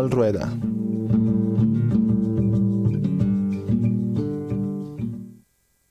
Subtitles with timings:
[0.00, 0.46] Rueda.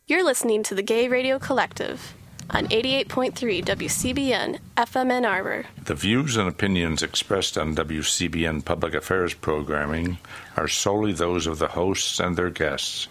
[0.07, 2.13] You're listening to the Gay Radio Collective
[2.49, 5.65] on 88.3 WCBN FM Ann Arbor.
[5.83, 10.19] The views and opinions expressed on WCBN Public Affairs programming
[10.55, 13.09] are solely those of the hosts and their guests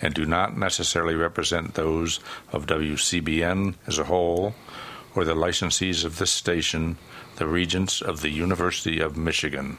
[0.00, 2.18] and do not necessarily represent those
[2.50, 4.54] of WCBN as a whole
[5.14, 6.96] or the licensees of this station,
[7.36, 9.78] the Regents of the University of Michigan.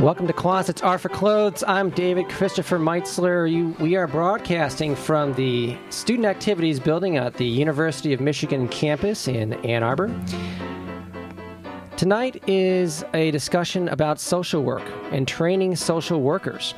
[0.00, 1.64] Welcome to Closets Are for Clothes.
[1.66, 3.50] I'm David Christopher Meitzler.
[3.50, 9.26] You, we are broadcasting from the Student Activities Building at the University of Michigan campus
[9.26, 10.08] in Ann Arbor.
[11.98, 16.72] Tonight is a discussion about social work and training social workers.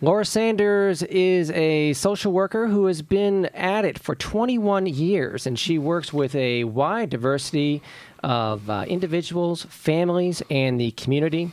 [0.00, 5.58] Laura Sanders is a social worker who has been at it for 21 years, and
[5.58, 7.82] she works with a wide diversity
[8.22, 11.50] of uh, individuals, families, and the community.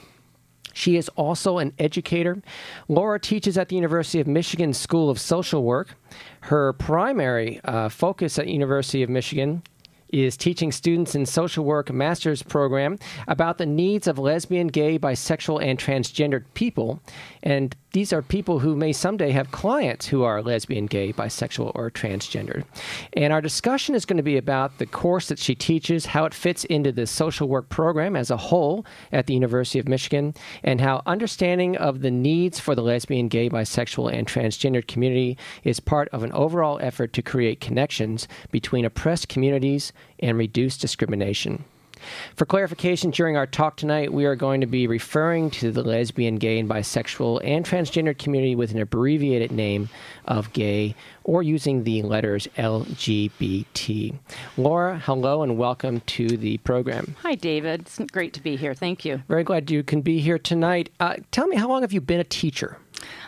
[0.74, 2.42] She is also an educator.
[2.88, 5.96] Laura teaches at the University of Michigan School of Social Work.
[6.42, 9.64] Her primary uh, focus at University of Michigan
[10.12, 15.64] is teaching students in social work master's program about the needs of lesbian, gay, bisexual,
[15.64, 17.02] and transgendered people.
[17.44, 21.92] And these are people who may someday have clients who are lesbian, gay, bisexual, or
[21.92, 22.64] transgendered.
[23.14, 26.34] And our discussion is going to be about the course that she teaches, how it
[26.34, 30.80] fits into the social work program as a whole at the University of Michigan, and
[30.80, 36.08] how understanding of the needs for the lesbian, gay, bisexual, and transgendered community is part
[36.10, 41.66] of an overall effort to create connections between oppressed communities and reduce discrimination.
[42.36, 46.36] For clarification, during our talk tonight, we are going to be referring to the lesbian,
[46.36, 49.90] gay, and bisexual and transgender community with an abbreviated name
[50.26, 54.16] of gay or using the letters LGBT.
[54.58, 57.16] Laura, hello and welcome to the program.
[57.22, 57.82] Hi, David.
[57.82, 58.74] It's great to be here.
[58.74, 59.22] Thank you.
[59.28, 60.90] Very glad you can be here tonight.
[61.00, 62.78] Uh, tell me, how long have you been a teacher?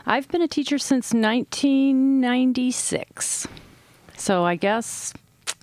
[0.05, 3.47] I've been a teacher since 1996.
[4.17, 5.13] So I guess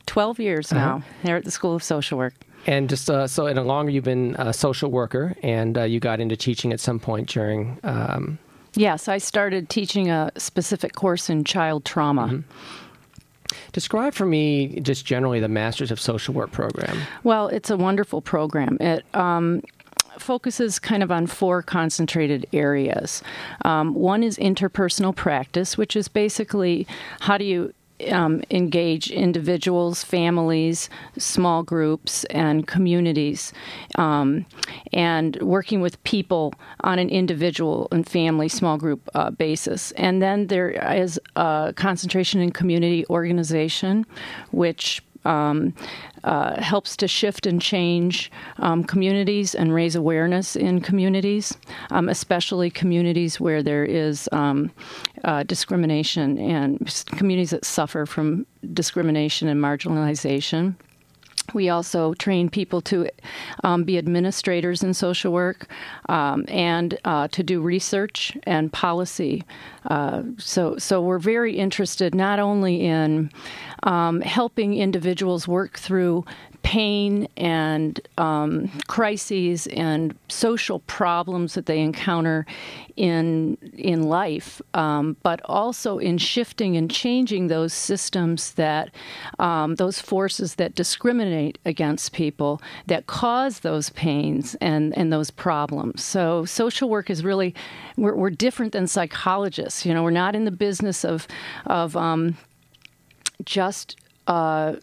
[0.07, 1.07] 12 years now uh-huh.
[1.23, 2.35] here at the School of Social Work.
[2.67, 6.21] And just uh, so, and longer you've been a social worker, and uh, you got
[6.21, 7.79] into teaching at some point during.
[7.83, 8.39] Um...
[8.75, 12.27] Yes, I started teaching a specific course in child trauma.
[12.27, 12.41] Mm-hmm.
[13.73, 16.97] Describe for me just generally the Masters of Social Work program.
[17.25, 18.77] Well, it's a wonderful program.
[18.81, 19.63] It um,
[20.19, 23.23] focuses kind of on four concentrated areas.
[23.65, 26.87] Um, one is interpersonal practice, which is basically
[27.21, 27.75] how do you
[28.09, 30.89] um, engage individuals, families,
[31.19, 33.53] small groups, and communities,
[33.97, 34.47] um,
[34.93, 39.93] and working with people on an individual and family, small group uh, basis.
[39.93, 44.07] And then there is a concentration in community organization,
[44.51, 45.75] which um,
[46.25, 51.57] uh, helps to shift and change um, communities and raise awareness in communities,
[51.91, 54.71] um, especially communities where there is um,
[55.25, 60.75] uh, discrimination and communities that suffer from discrimination and marginalization.
[61.55, 63.09] We also train people to
[63.65, 65.69] um, be administrators in social work
[66.09, 69.45] um, and uh, to do research and policy.
[69.87, 73.31] Uh, so, so we're very interested not only in
[73.83, 76.25] um, helping individuals work through
[76.63, 82.47] pain and um, crises and social problems that they encounter
[82.97, 88.91] in in life, um, but also in shifting and changing those systems that
[89.39, 96.05] um, those forces that discriminate against people that cause those pains and and those problems.
[96.05, 97.55] So social work is really
[97.97, 99.87] we're, we're different than psychologists.
[99.87, 101.27] You know, we're not in the business of
[101.67, 102.37] of um,
[103.45, 103.97] just
[104.27, 104.77] uh,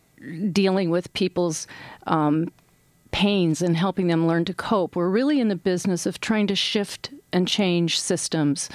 [0.51, 1.67] dealing with people's
[2.05, 2.51] um,
[3.11, 4.95] pains and helping them learn to cope.
[4.95, 8.69] We're really in the business of trying to shift and change systems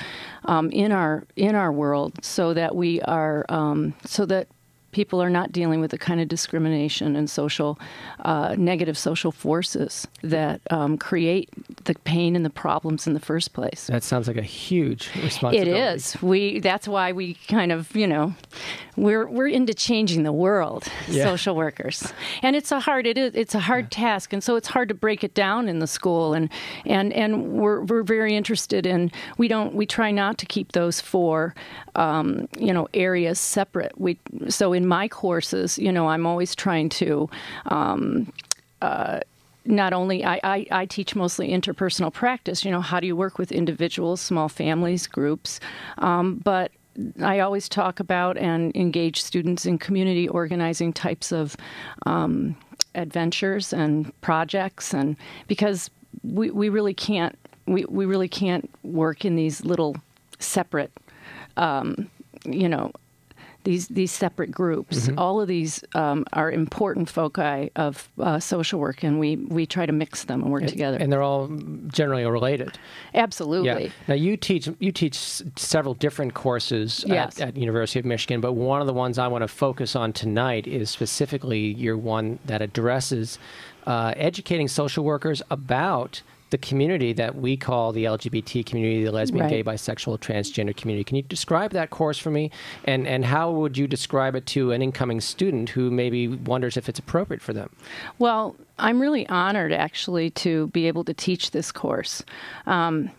[0.44, 4.48] um, in our in our world so that we are um, so that
[4.92, 7.78] people are not dealing with the kind of discrimination and social
[8.24, 11.48] uh, negative social forces that um, create
[11.84, 13.86] the pain and the problems in the first place.
[13.88, 15.70] That sounds like a huge It responsibility.
[15.72, 16.20] is.
[16.22, 18.34] We that's why we kind of, you know,
[18.96, 21.24] we're we're into changing the world, Yeah.
[21.24, 22.12] social workers.
[22.42, 24.94] And it's a hard it is it's a hard task and so it's hard to
[24.94, 26.50] break it down in the school and
[26.84, 31.00] and and we're we're very interested in we don't we try not to keep those
[31.00, 31.54] four
[31.96, 33.92] um, you know areas separate.
[33.98, 34.18] We
[34.48, 37.28] so in my courses, you know, I'm always trying to
[37.66, 38.32] um,
[38.80, 39.20] uh,
[39.64, 43.38] not only I, I, I teach mostly interpersonal practice you know how do you work
[43.38, 45.60] with individuals small families groups?
[45.98, 46.72] Um, but
[47.22, 51.56] i always talk about and engage students in community organizing types of
[52.04, 52.54] um,
[52.94, 55.88] adventures and projects and because
[56.22, 59.96] we, we really can't we, we really can't work in these little
[60.38, 60.92] separate
[61.56, 62.10] um,
[62.44, 62.92] you know
[63.64, 65.08] these these separate groups.
[65.16, 69.86] All of these um, are important foci of uh, social work, and we we try
[69.86, 70.96] to mix them and work together.
[70.98, 71.48] And they're all
[71.88, 72.78] generally related.
[73.14, 73.84] Absolutely.
[73.84, 73.90] Yeah.
[74.08, 75.14] Now you teach you teach
[75.56, 77.40] several different courses Yes.
[77.40, 80.12] at, at University of Michigan, but one of the ones I want to focus on
[80.12, 83.38] tonight is specifically your one that addresses
[83.86, 89.44] uh, educating social workers about the community that we call the LGBT community, the lesbian,
[89.44, 89.50] Right.
[89.50, 91.02] gay, bisexual, transgender community.
[91.02, 92.50] Can you describe that course for me,
[92.84, 96.88] and and how would you describe it to an incoming student who maybe wonders if
[96.88, 97.70] it's appropriate for them?
[98.18, 102.22] Well, I'm really honored actually to be able to teach this course.
[102.66, 103.10] Um,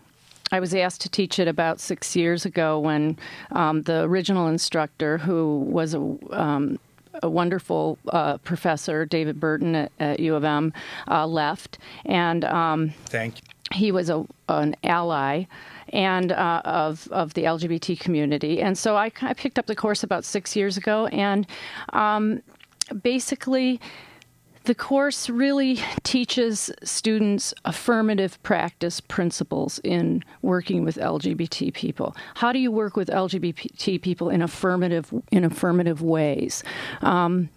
[0.51, 3.17] I was asked to teach it about six years ago when
[3.51, 6.77] um, the original instructor, who was a um,
[7.21, 10.73] a wonderful uh, professor, David Burton at, at U of M,
[11.07, 13.43] uh, left, and um, Thank you.
[13.73, 15.45] he was a, an ally
[15.89, 20.03] and uh, of of the LGBT community, and so I, I picked up the course
[20.03, 21.45] about six years ago, and
[21.93, 22.41] um,
[23.01, 23.79] basically.
[24.65, 32.15] The course really teaches students affirmative practice principles in working with LGBT people.
[32.35, 36.63] How do you work with LGBT people in affirmative in affirmative ways?
[37.01, 37.49] Um,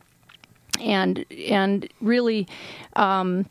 [0.81, 2.49] and and really,
[2.95, 3.47] um,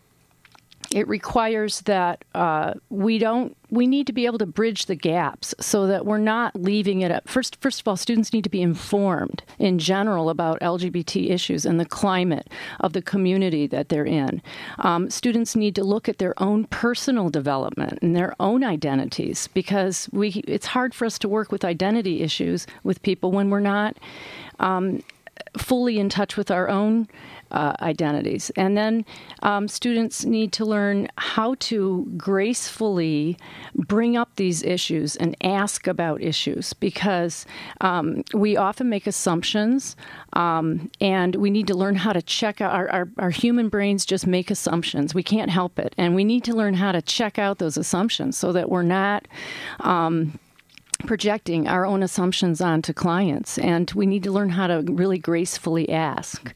[0.92, 5.54] it requires that uh, we don't we need to be able to bridge the gaps
[5.60, 7.28] so that we're not leaving it up.
[7.28, 11.80] First first of all students need to be informed in general about lgbt issues and
[11.80, 12.50] the climate
[12.80, 14.42] of the community that they're in.
[14.80, 20.10] Um, students need to look at their own personal development and their own identities because
[20.12, 23.98] we it's hard for us to work with identity issues with people when we're not
[24.60, 25.02] um,
[25.58, 27.08] fully in touch with our own
[27.56, 28.52] uh, identities.
[28.58, 29.06] And then
[29.42, 33.38] um, students need to learn how to gracefully
[33.74, 37.46] bring up these issues and ask about issues because
[37.80, 39.96] um, we often make assumptions
[40.34, 44.06] um, and we need to learn how to check out our, our, our human brains
[44.06, 45.16] just make assumptions.
[45.16, 45.96] We can't help it.
[45.98, 49.28] And we need to learn how to check out those assumptions so that we're not
[49.80, 50.38] um,
[51.06, 55.90] projecting our own assumptions onto clients and we need to learn how to really gracefully
[55.90, 56.54] ask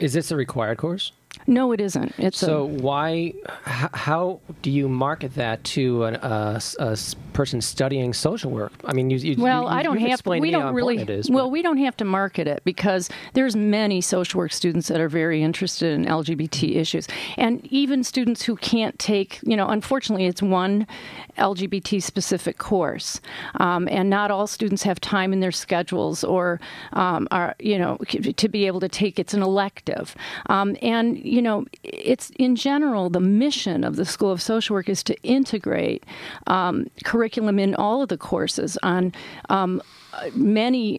[0.00, 1.12] Is this a required course?
[1.50, 6.16] No it isn't it's So a, why, h- how do you market that to an,
[6.16, 6.96] uh, a
[7.32, 8.72] person studying social work?
[8.84, 11.20] I mean, you, you well you, i don't have explained we don't really important it
[11.20, 11.30] is.
[11.30, 15.00] well but- we don't have to market it because there's many social work students that
[15.00, 17.06] are very interested in lgbt issues
[17.36, 20.86] and even students who can't take you know unfortunately it's one
[21.38, 23.20] lgbt specific course
[23.58, 26.60] um, and not all students have time in their schedules or
[26.92, 27.96] um, are you know
[28.36, 30.14] to be able to take it's an elective
[30.46, 34.88] um, and you know it's in general the mission of the school of social work
[34.88, 36.04] is to integrate
[36.46, 39.12] um, curriculum in all of the courses on
[39.48, 39.82] um,
[40.34, 40.98] many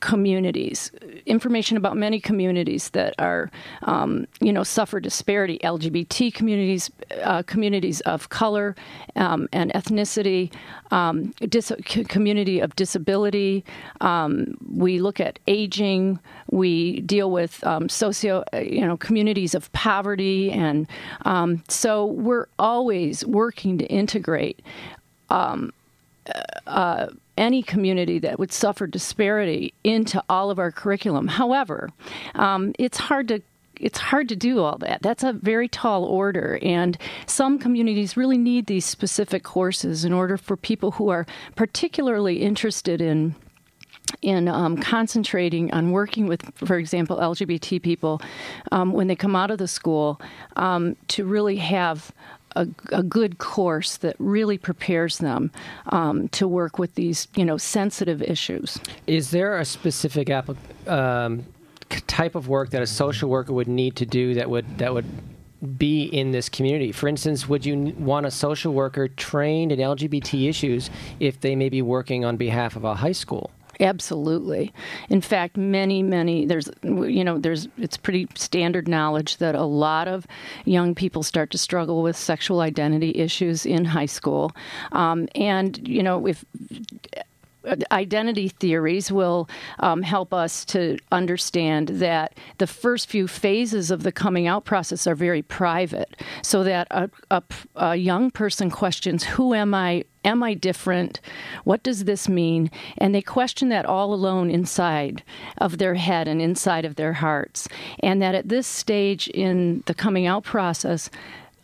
[0.00, 0.90] communities,
[1.26, 3.50] information about many communities that are,
[3.82, 5.58] um, you know, suffer disparity.
[5.62, 6.90] LGBT communities,
[7.22, 8.74] uh, communities of color
[9.16, 10.52] um, and ethnicity,
[10.90, 11.72] um, dis-
[12.08, 13.64] community of disability.
[14.00, 16.18] Um, we look at aging.
[16.50, 20.86] We deal with um, socio, uh, you know, communities of poverty, and
[21.24, 24.60] um, so we're always working to integrate
[27.36, 31.28] any community that would suffer disparity into all of our curriculum.
[31.28, 31.90] However,
[32.34, 33.40] um, it's hard to
[33.80, 35.02] it's hard to do all that.
[35.02, 40.36] That's a very tall order, and some communities really need these specific courses in order
[40.36, 41.26] for people who are
[41.56, 43.34] particularly interested in
[44.22, 48.20] in um, concentrating on working with, for example, LGBT people
[48.70, 50.20] um, when they come out of the school
[50.56, 52.12] um, to really have
[52.56, 55.50] a, a good course that really prepares them
[55.86, 58.78] um, to work with these, you know, sensitive issues.
[59.06, 60.56] Is there a specific applic-
[60.88, 61.44] um,
[62.06, 65.06] type of work that a social worker would need to do that would that would
[65.78, 66.92] be in this community?
[66.92, 71.68] For instance, would you want a social worker trained in LGBT issues if they may
[71.68, 73.50] be working on behalf of a high school?
[73.80, 74.72] Absolutely.
[75.08, 80.08] In fact, many, many, there's, you know, there's, it's pretty standard knowledge that a lot
[80.08, 80.26] of
[80.64, 84.52] young people start to struggle with sexual identity issues in high school.
[84.92, 86.44] Um, and, you know, if
[87.90, 89.48] identity theories will
[89.80, 95.06] um, help us to understand that the first few phases of the coming out process
[95.06, 97.42] are very private, so that a, a,
[97.76, 100.04] a young person questions, Who am I?
[100.24, 101.20] Am I different?
[101.64, 102.70] What does this mean?
[102.96, 105.22] And they question that all alone inside
[105.58, 107.68] of their head and inside of their hearts.
[108.00, 111.10] And that at this stage in the coming out process,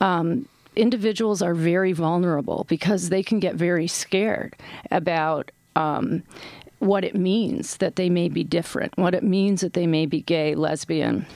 [0.02, 4.54] um, individuals are very vulnerable because they can get very scared
[4.90, 6.22] about um,
[6.78, 10.22] what it means that they may be different, what it means that they may be
[10.22, 11.26] gay, lesbian,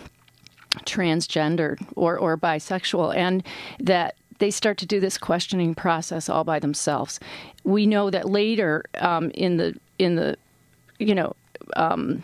[0.80, 3.42] transgender, or, or bisexual, and
[3.78, 7.20] that they start to do this questioning process all by themselves.
[7.62, 10.36] We know that later um, in the in the
[10.98, 11.36] you know
[11.76, 12.22] um,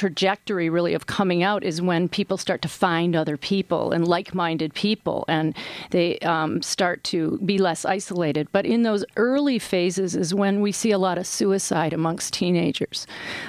[0.00, 4.72] trajectory really of coming out is when people start to find other people and like-minded
[4.72, 5.54] people and
[5.90, 8.48] they um, start to be less isolated.
[8.50, 13.06] But in those early phases is when we see a lot of suicide amongst teenagers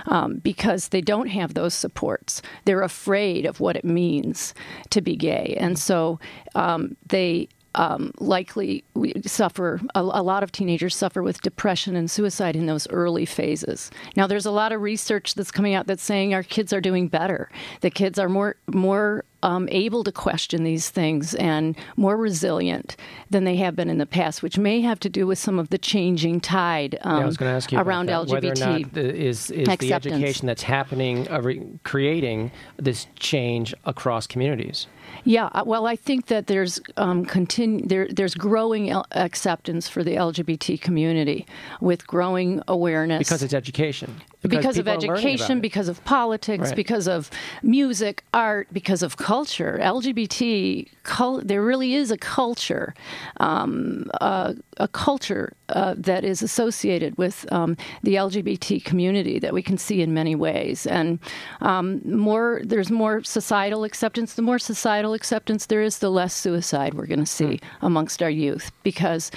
[0.08, 2.41] um, because they don't have those supports.
[2.65, 4.53] They're afraid of what it means
[4.89, 5.55] to be gay.
[5.58, 6.20] And so
[6.53, 12.11] um, they um, likely we suffer a, a, lot of teenagers suffer with depression and
[12.11, 13.89] suicide in those early phases.
[14.15, 17.07] Now, there's a lot of research that's coming out that's saying our kids are doing
[17.07, 17.49] better.
[17.81, 22.95] The kids are more more um, able to question these things and more resilient
[23.29, 25.69] than they have been in the past, which may have to do with some of
[25.69, 28.31] the changing tide um, yeah, I was going to ask you around that, LGBT.
[28.31, 33.73] Whether or not the, is, is the education that's happening uh, re- creating this change
[33.85, 34.87] across communities?
[35.23, 40.03] Yeah, uh, well, I think that there's um, continu- there, there's growing el- acceptance for
[40.03, 41.45] the LGBT community
[41.79, 44.15] with growing awareness because it's education.
[44.41, 46.75] Because, because of education, because of politics, right.
[46.75, 47.29] because of
[47.62, 49.79] music, art, because of culture.
[49.79, 52.95] LGBT, cul- there really is a culture,
[53.39, 59.62] um, uh, a culture uh, that is associated with um, the LGBT community that we
[59.62, 60.88] can see in many ways.
[60.88, 61.19] And
[61.62, 64.33] um, more, there's more societal acceptance.
[64.33, 67.62] The more societal acceptance there is, the less suicide we're going to see mm.
[67.81, 69.29] amongst our youth because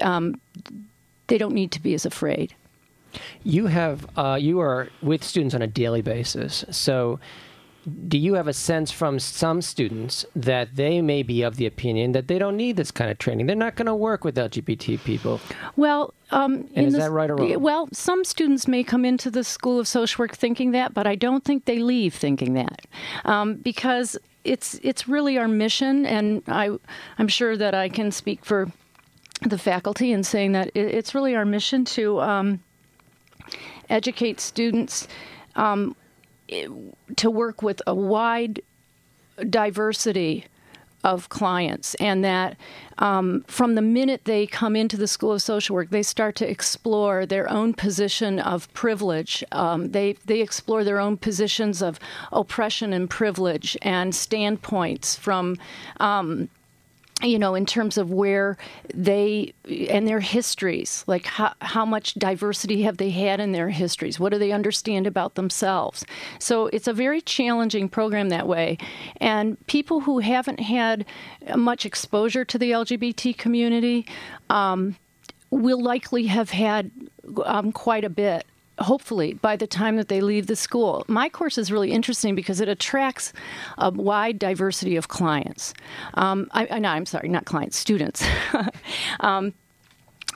[0.00, 0.40] um,
[1.28, 2.54] they don't need to be as afraid.
[3.44, 6.64] You have uh, you are with students on a daily basis.
[6.70, 7.18] So,
[8.08, 12.12] do you have a sense from some students that they may be of the opinion
[12.12, 13.46] that they don't need this kind of training?
[13.46, 15.40] They're not going to work with LGBT people.
[15.76, 17.60] Well, um, is the, that right or wrong?
[17.60, 21.16] Well, some students may come into the School of Social Work thinking that, but I
[21.16, 22.86] don't think they leave thinking that
[23.24, 26.70] um, because it's it's really our mission, and I
[27.18, 28.70] I'm sure that I can speak for
[29.42, 32.20] the faculty in saying that it's really our mission to.
[32.20, 32.60] Um,
[33.92, 35.06] educate students
[35.54, 35.94] um,
[37.16, 38.60] to work with a wide
[39.48, 40.46] diversity
[41.04, 42.56] of clients, and that
[42.98, 46.48] um, from the minute they come into the School of Social Work, they start to
[46.48, 49.42] explore their own position of privilege.
[49.50, 51.98] Um, they they explore their own positions of
[52.30, 55.58] oppression and privilege and standpoints from.
[55.98, 56.48] Um,
[57.22, 58.56] you know, in terms of where
[58.92, 59.54] they
[59.88, 64.18] and their histories, like how, how much diversity have they had in their histories?
[64.18, 66.04] What do they understand about themselves?
[66.38, 68.78] So it's a very challenging program that way.
[69.18, 71.04] And people who haven't had
[71.56, 74.06] much exposure to the LGBT community
[74.50, 74.96] um,
[75.50, 76.90] will likely have had
[77.44, 78.46] um, quite a bit
[78.82, 81.04] hopefully by the time that they leave the school.
[81.08, 83.32] My course is really interesting because it attracts
[83.78, 85.72] a wide diversity of clients.
[86.14, 88.24] Um, I, no, I'm sorry, not clients, students.
[89.20, 89.54] um,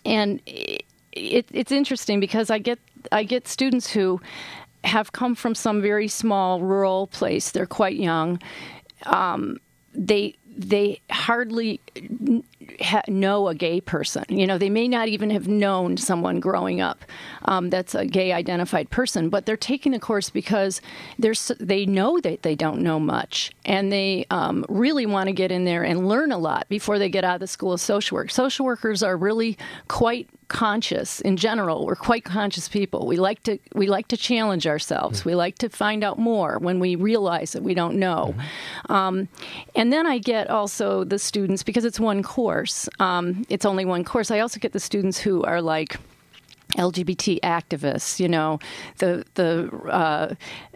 [0.05, 2.79] and it, it's interesting because I get
[3.13, 4.21] I get students who
[4.85, 7.51] have come from some very small rural place.
[7.51, 8.41] They're quite young.
[9.07, 9.59] Um,
[9.95, 11.81] they they hardly
[12.81, 14.25] ha- know a gay person.
[14.29, 17.05] You know, they may not even have known someone growing up
[17.45, 20.81] um, that's a gay identified person, but they're taking the course because
[21.19, 25.51] they're, they know that they don't know much and they um, really want to get
[25.51, 28.17] in there and learn a lot before they get out of the school of social
[28.17, 28.31] work.
[28.31, 29.57] Social workers are really
[29.89, 31.87] quite conscious in general.
[31.87, 33.07] We're quite conscious people.
[33.07, 35.25] We like to we like to challenge ourselves.
[35.25, 38.35] We like to find out more when we realize that we don't know.
[38.37, 38.93] Mm-hmm.
[38.93, 39.29] Um,
[39.75, 42.47] and then I get also the students because it's one course.
[42.99, 44.31] Um, it's only one course.
[44.31, 45.97] I also get the students who are like.
[46.77, 48.59] LGBT activists, you know,
[48.99, 50.35] the the uh,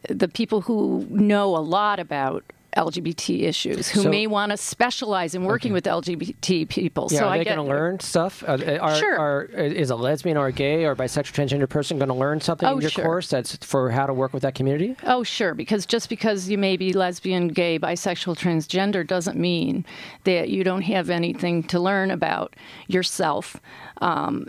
[0.08, 2.44] the people who know a lot about
[2.76, 7.08] LGBT issues, who So- may want to specialize in working with LGBT people.
[7.10, 8.42] Yeah, so are I they going to learn stuff?
[8.46, 9.18] Uh, Are, Sure.
[9.18, 12.68] are, is a lesbian or a gay or bisexual transgender person going to learn something
[12.68, 13.04] Oh, in your sure.
[13.04, 14.96] course that's for how to work with that community?
[15.04, 15.54] Oh, sure.
[15.54, 19.84] Because just because you may be lesbian, gay, bisexual, transgender doesn't mean
[20.24, 22.54] that you don't have anything to learn about
[22.88, 23.56] yourself,
[24.00, 24.46] um,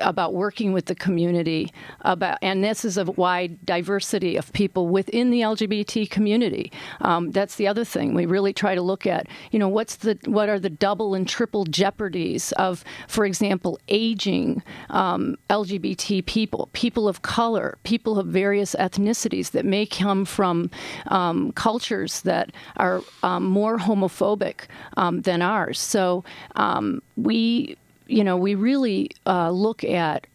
[0.00, 5.30] about working with the community, about and this is a wide diversity of people within
[5.30, 6.72] the LGBT community.
[7.00, 9.26] Um, that's the other thing we really try to look at.
[9.50, 14.62] You know, what's the what are the double and triple jeopardies of, for example, aging
[14.90, 20.70] um, LGBT people, people of color, people of various ethnicities that may come from
[21.08, 24.66] um, cultures that are um, more homophobic
[24.96, 25.78] um, than ours.
[25.80, 26.24] So
[27.16, 30.26] we, you know, we really uh, look at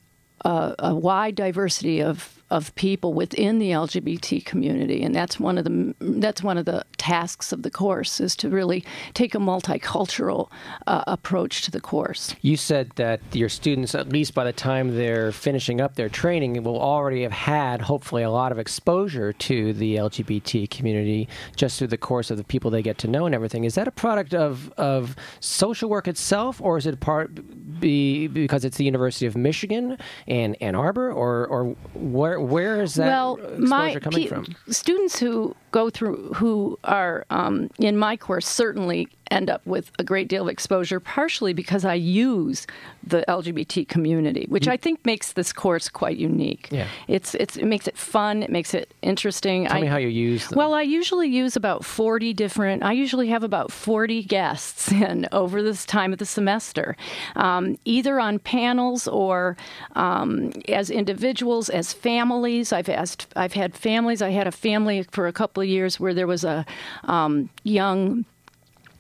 [0.44, 5.64] a, a wide diversity of of people within the LGBT community, and that's one of
[5.64, 10.52] the that's one of the tasks of the course is to really take a multicultural
[10.86, 12.36] uh, approach to the course.
[12.42, 16.62] You said that your students, at least by the time they're finishing up their training,
[16.62, 21.88] will already have had, hopefully, a lot of exposure to the LGBT community just through
[21.88, 23.64] the course of the people they get to know and everything.
[23.64, 27.32] Is that a product of, of social work itself, or is it part
[27.80, 32.96] be because it's the University of Michigan and Ann Arbor, or, or where where is
[32.96, 34.46] that well, exposure my coming pe- from?
[34.70, 40.04] students who go through who are um, in my course certainly end up with a
[40.04, 42.68] great deal of exposure, partially because I use
[43.04, 46.68] the LGBT community, which I think makes this course quite unique.
[46.72, 46.88] Yeah.
[47.08, 48.44] It's it's it makes it fun.
[48.44, 49.66] It makes it interesting.
[49.66, 50.58] Tell I, me how you use them.
[50.58, 55.62] Well, I usually use about 40 different, I usually have about 40 guests in over
[55.64, 56.96] this time of the semester,
[57.36, 59.58] um, either on panels or
[59.96, 62.74] um, as individuals, as families.
[62.74, 64.22] I've asked, I've had families.
[64.22, 66.66] I had a family for a couple of years where there was a
[67.06, 68.26] um, young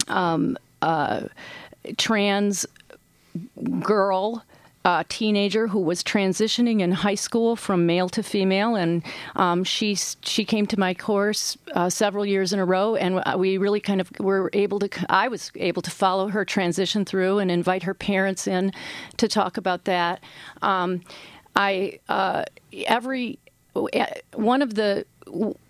[0.08, 1.22] um, uh,
[1.98, 2.65] trans
[3.81, 4.43] girl
[4.84, 9.03] uh, teenager who was transitioning in high school from male to female, and
[9.36, 13.58] um, she she came to my course uh, several years in a row, and we
[13.58, 14.89] really kind of were able to.
[15.10, 18.72] I was able to follow her transition through and invite her parents in
[19.17, 20.20] to talk about that.
[20.63, 21.01] Um,
[21.55, 22.46] I uh,
[22.88, 23.38] every
[24.34, 25.05] one of the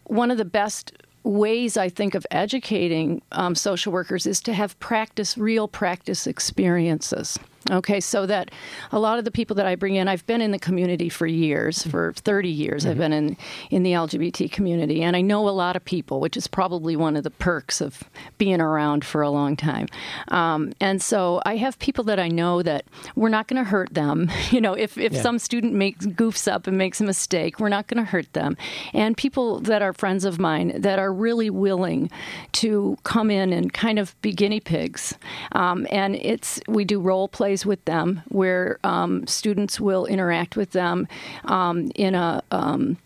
[0.06, 4.80] one of the best ways I think of educating um, social workers is to have
[4.80, 7.40] practice, real practice experiences.
[7.72, 8.52] Okay, so that
[8.92, 11.26] a lot of the people that I bring in, I've been in the community for
[11.26, 12.86] years, for 30 years.
[12.86, 13.38] I've been in,
[13.70, 17.16] in the LGBT community, and I know a lot of people, which is probably one
[17.16, 18.04] of the perks of
[18.38, 19.88] being around for a long time.
[20.28, 22.84] Um, and so I have people that I know that
[23.16, 24.30] we're not going to hurt them.
[24.52, 25.22] You know, if, if Yeah.
[25.22, 28.58] some student makes goofs up and makes a mistake, we're not going to hurt them.
[28.94, 32.10] And people that are friends of mine that are really willing
[32.54, 35.16] to come in and kind of be guinea pigs.
[35.54, 40.72] Um, and it's we do role plays with them where um, students will interact with
[40.72, 41.08] them
[41.46, 42.98] um, in a um,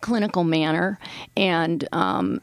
[0.00, 0.98] clinical manner.
[1.36, 2.40] And um,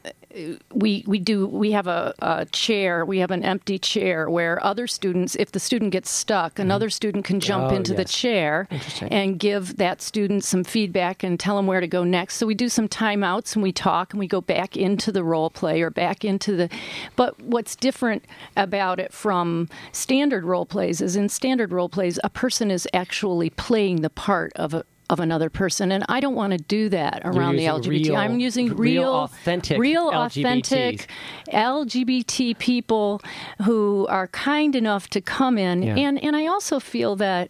[0.74, 4.88] we we do we have a, a chair we have an empty chair where other
[4.88, 6.64] students if the student gets stuck mm-hmm.
[6.64, 8.68] another student can jump Oh, into the chair
[9.02, 12.36] and give that student some feedback and tell them where to go next.
[12.36, 15.50] So we do some timeouts and we talk and we go back into the role
[15.50, 16.70] play or back into the
[17.16, 18.26] but what's different
[18.58, 23.50] about it from standard role plays is in standard role plays a person is actually
[23.50, 27.22] playing the part of a of another person and I don't want to do that
[27.26, 27.88] around the LGBT.
[28.06, 30.46] real- I'm using real real authentic real LGBTs.
[30.46, 31.08] authentic
[31.52, 33.22] LGBT people
[33.64, 35.96] who are kind enough to come in Yeah.
[35.96, 37.50] and and I also feel that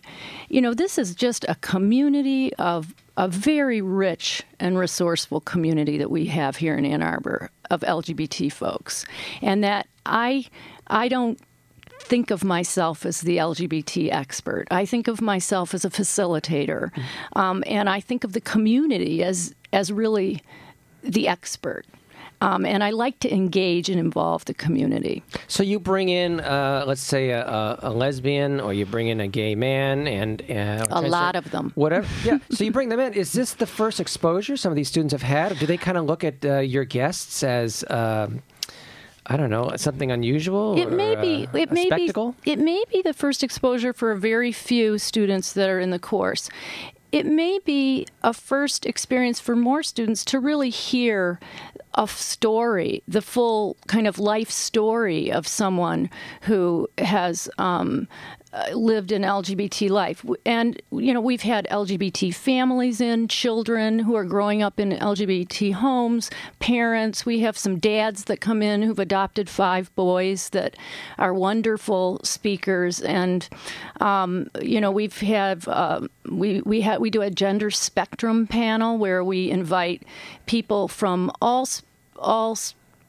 [0.50, 6.10] you know this is just a community of a very rich and resourceful community that
[6.10, 9.06] we have here in Ann Arbor of LGBT folks
[9.42, 10.46] and that I
[10.88, 11.40] I don't
[12.04, 14.68] think of myself as the LGBT expert.
[14.70, 16.92] I think of myself as a facilitator,
[17.36, 20.42] um, and I think of the community as as really
[21.02, 21.86] the expert.
[22.42, 25.24] Um, and I like to engage and involve the community.
[25.48, 29.22] So you bring in, uh, let's say, a, a, a lesbian, or you bring in
[29.22, 31.72] a gay man, and uh, A lot of them.
[31.76, 32.06] Whatever.
[32.26, 32.40] Yeah.
[32.52, 33.14] so you bring them in.
[33.14, 35.54] Is this the first exposure some of these students have had?
[35.54, 38.42] Or do they kind of look at uh, your guests as, um,
[39.26, 40.78] I don't know, something unusual?
[40.78, 41.48] It may be.
[41.48, 42.36] uh, It a may spectacle?
[42.44, 42.52] be.
[42.52, 46.00] It may be the first exposure for a very few students that are in the
[46.00, 46.50] course.
[47.12, 51.40] It may be a first experience for more students to really hear
[51.96, 56.10] a story, the full kind of life story of someone
[56.42, 58.08] who has um,
[58.74, 60.24] lived an LGBT life.
[60.46, 65.74] And, you know, we've had LGBT families in, children who are growing up in LGBT
[65.74, 67.26] homes, parents.
[67.26, 70.76] We have some dads that come in who've adopted five boys that
[71.18, 73.02] are wonderful speakers.
[73.02, 73.48] And,
[74.00, 78.98] um, you know, we've had, uh, we, we, ha- we do a gender spectrum panel
[78.98, 80.04] where we invite
[80.46, 81.68] people from all,
[82.18, 82.58] all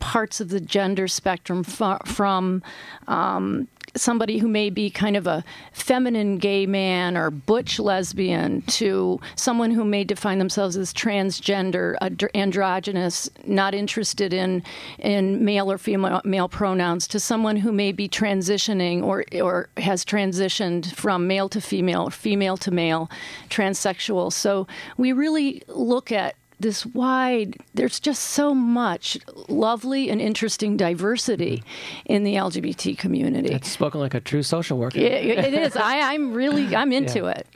[0.05, 2.63] parts of the gender spectrum from
[3.09, 9.21] um, somebody who may be kind of a feminine gay man or butch lesbian to
[9.37, 11.97] someone who may define themselves as transgender,
[12.35, 14.63] androgynous, not interested in
[14.99, 20.05] in male or female male pronouns, to someone who may be transitioning or or has
[20.05, 23.11] transitioned from male to female, female to male,
[23.49, 24.33] transsexual.
[24.33, 31.63] So we really look at this wide there's just so much lovely and interesting diversity
[32.07, 33.53] in the lgbt community.
[33.53, 34.99] It's spoken like a true social worker.
[34.99, 35.77] It, it is.
[35.77, 37.31] I, am really i'm into yeah.
[37.31, 37.47] it.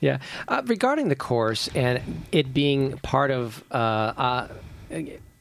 [0.00, 0.18] Yeah.
[0.48, 4.48] Uh, regarding the course and it being part of uh, uh,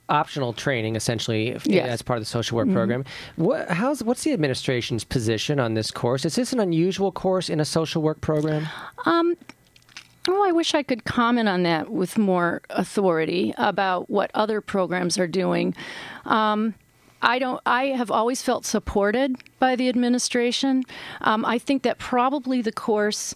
[0.08, 1.90] optional training essentially yes.
[1.90, 2.76] as part of the social work mm-hmm.
[2.76, 3.06] program
[3.38, 6.26] what, how's what's the administration's position on this course?
[6.26, 8.68] Is this an unusual course in a social work program?
[9.06, 9.36] Um,
[10.28, 15.18] Oh, I wish I could comment on that with more authority about what other programs
[15.20, 15.76] are doing.
[16.26, 16.74] Um,
[17.22, 17.62] I don't.
[17.66, 20.84] I have always felt supported by the administration.
[21.22, 23.36] Um, I think that probably the course.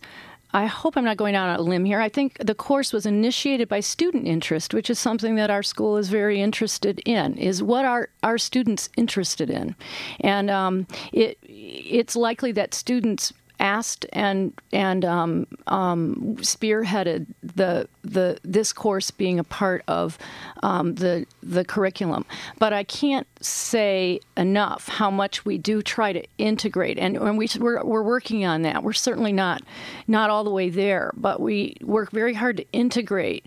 [0.52, 2.00] I hope I'm not going out on a limb here.
[2.00, 5.96] I think the course was initiated by student interest, which is something that our school
[5.98, 7.38] is very interested in.
[7.38, 9.76] Is what are our students interested in,
[10.22, 18.40] and um, it it's likely that students asked and and um, um, spearheaded the the
[18.44, 20.18] this course being a part of
[20.64, 22.26] um, the the curriculum.
[22.58, 27.48] But I can't say enough how much we do try to integrate, and, and we
[27.60, 28.84] we're, we're working on that.
[28.84, 29.62] We're certainly not
[30.08, 33.46] not all the way there, but we work very hard to integrate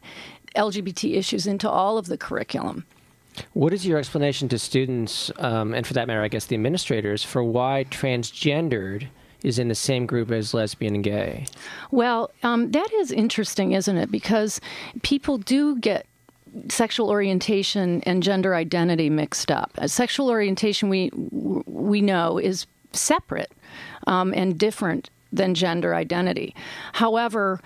[0.57, 2.85] LGBT issues into all of the curriculum.
[3.55, 7.25] What is your explanation to students, um, and for that matter, I guess the administrators,
[7.25, 9.09] for why transgendered
[9.45, 11.47] is in the same group as lesbian and gay.
[11.91, 14.11] Well, um, that is interesting, isn't it?
[14.11, 14.61] Because
[15.03, 16.07] people do get
[16.69, 19.71] sexual orientation and gender identity mixed up.
[19.79, 23.53] Uh, sexual orientation, we we know, is separate
[24.07, 26.55] um, and different than gender identity.
[26.93, 27.61] However,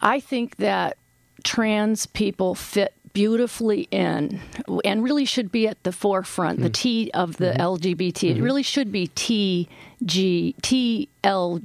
[0.00, 0.96] I think that
[1.44, 4.40] trans people fit beautifully in
[4.84, 6.62] and really should be at the forefront, mm.
[6.62, 7.60] the T of the mm-hmm.
[7.60, 8.36] LGBT.
[8.36, 9.68] It really should be T
[10.04, 11.60] G T L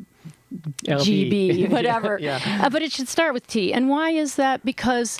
[0.84, 2.17] GB, whatever.
[2.21, 2.65] yeah, yeah.
[2.65, 3.73] Uh, but it should start with T.
[3.73, 4.63] And why is that?
[4.65, 5.19] Because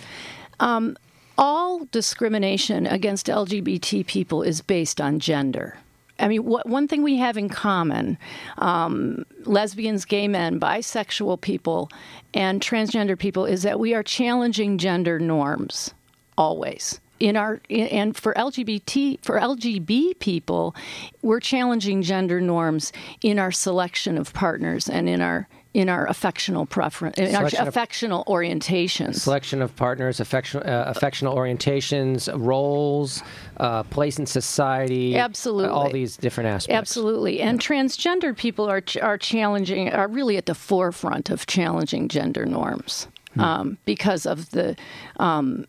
[0.60, 0.97] um,
[1.38, 5.77] all discrimination against LGBT people is based on gender.
[6.19, 8.17] I mean, what, one thing we have in common
[8.58, 11.91] um, lesbians, gay men, bisexual people,
[12.34, 15.93] and transgender people is that we are challenging gender norms
[16.38, 20.75] always in our and for LGBT for LGB people,
[21.21, 26.65] we're challenging gender norms in our selection of partners and in our in our affectional
[26.65, 29.15] preference, in selection our affectional of, orientations.
[29.15, 33.21] Selection of partners, affection, uh, affectional orientations, roles,
[33.58, 35.15] uh, place in society.
[35.15, 36.75] Absolutely, uh, all these different aspects.
[36.75, 37.67] Absolutely, and yeah.
[37.67, 43.08] transgender people are are challenging, are really at the forefront of challenging gender norms.
[43.36, 43.41] Hmm.
[43.41, 44.75] Um, because of the
[45.17, 45.67] um,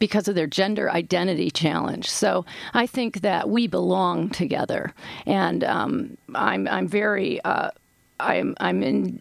[0.00, 2.10] because of their gender identity challenge.
[2.10, 4.92] So I think that we belong together,
[5.26, 7.70] and um, I'm I'm very uh,
[8.18, 9.20] I'm I'm in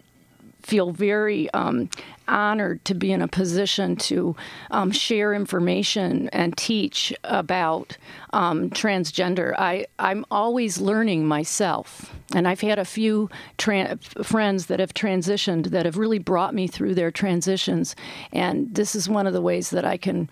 [0.61, 1.89] feel very um,
[2.27, 4.35] honored to be in a position to
[4.71, 7.97] um, share information and teach about
[8.33, 9.55] um, transgender.
[9.57, 12.13] I, I'm always learning myself.
[12.35, 16.67] And I've had a few tra- friends that have transitioned that have really brought me
[16.67, 17.95] through their transitions.
[18.31, 20.29] And this is one of the ways that I can,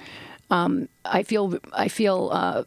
[0.50, 2.64] um, I feel, I feel uh,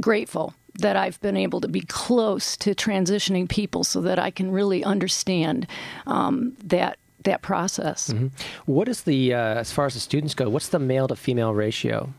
[0.00, 4.50] grateful that I've been able to be close to transitioning people so that I can
[4.50, 5.66] really understand
[6.06, 8.08] um, that that process.
[8.08, 8.28] Mm-hmm.
[8.64, 11.52] What is the, uh, as far as the students go, what's the male to female
[11.52, 12.14] ratio?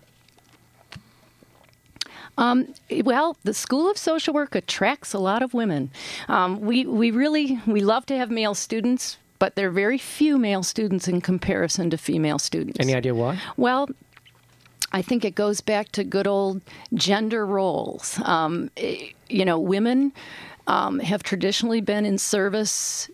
[2.37, 5.91] Um, well, the School of Social Work attracts a lot of women.
[6.27, 10.37] Um, we we really we love to have male students, but there are very few
[10.37, 12.79] male students in comparison to female students.
[12.79, 13.39] Any idea why?
[13.57, 13.89] Well,
[14.93, 16.61] I think it goes back to good old
[16.93, 18.19] gender roles.
[18.23, 18.69] Um,
[19.29, 20.11] you know, women
[20.67, 23.09] um, have traditionally been in service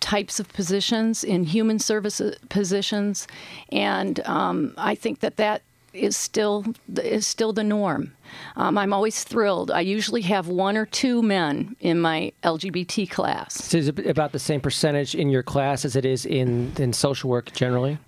[0.00, 3.26] types of positions, in human service positions,
[3.72, 5.62] and um, I think that that
[5.94, 6.64] is still
[6.96, 8.12] is still the norm.
[8.56, 9.70] Um, I'm always thrilled.
[9.70, 13.54] I usually have one or two men in my LGBT class.
[13.54, 16.92] So is it about the same percentage in your class as it is in, in
[16.92, 17.98] social work generally?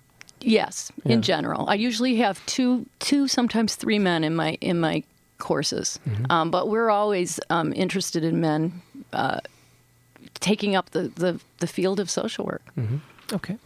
[0.41, 1.13] Yes, Yeah.
[1.13, 5.03] in general, I usually have two, two, sometimes three men in my in my
[5.39, 5.99] courses.
[6.29, 8.81] Um, but we're always um, interested in men
[9.13, 9.39] uh,
[10.39, 12.63] taking up the, the, the field of social work.
[13.33, 13.57] Okay.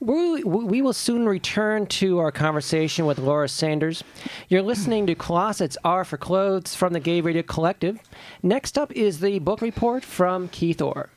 [0.00, 4.02] We, we will soon return to our conversation with Laura Sanders.
[4.48, 7.98] You're listening to Closets Are for Clothes from the Gay Radio Collective.
[8.42, 11.08] Next up is the book report from Keith Orr.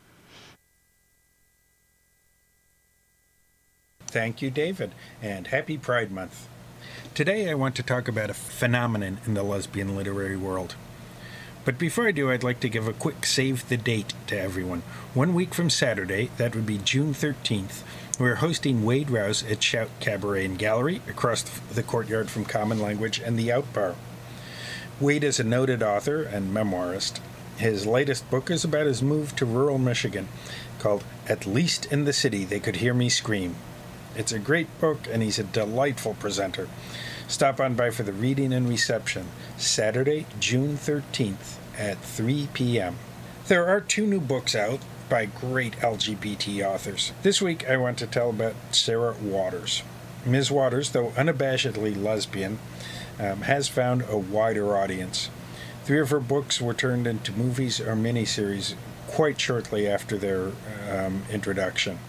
[4.08, 4.92] Thank you, David,
[5.22, 6.48] and happy Pride Month.
[7.14, 10.76] Today I want to talk about a phenomenon in the lesbian literary world.
[11.66, 14.84] But before I do, I'd like to give a quick save the date to everyone.
[15.14, 17.84] One week from Saturday, that would be June 13th,
[18.18, 23.20] we're hosting Wade Rouse at Shout Cabaret and Gallery across the courtyard from Common Language
[23.20, 23.96] and the Aut Bar.
[25.00, 27.20] Wade is a noted author and memoirist.
[27.58, 30.30] His latest book is about his move to rural Michigan
[30.80, 33.56] called At Least in the City They Could Hear Me Scream.
[34.18, 36.68] It's a great book, and he's a delightful presenter.
[37.28, 39.28] Stop on by for the reading and reception,
[39.58, 42.96] Saturday, June 13th at 3 p.m.
[43.48, 47.12] There are two new books out by great LGBT authors.
[47.22, 49.84] This week, I want to tell about Sarah Waters.
[50.26, 50.50] Ms.
[50.50, 52.58] Waters, though unabashedly lesbian,
[53.20, 55.30] um, has found a wider audience.
[55.84, 58.74] Three of her books were turned into movies or miniseries
[59.06, 60.54] quite shortly after their
[60.92, 62.00] um, introduction.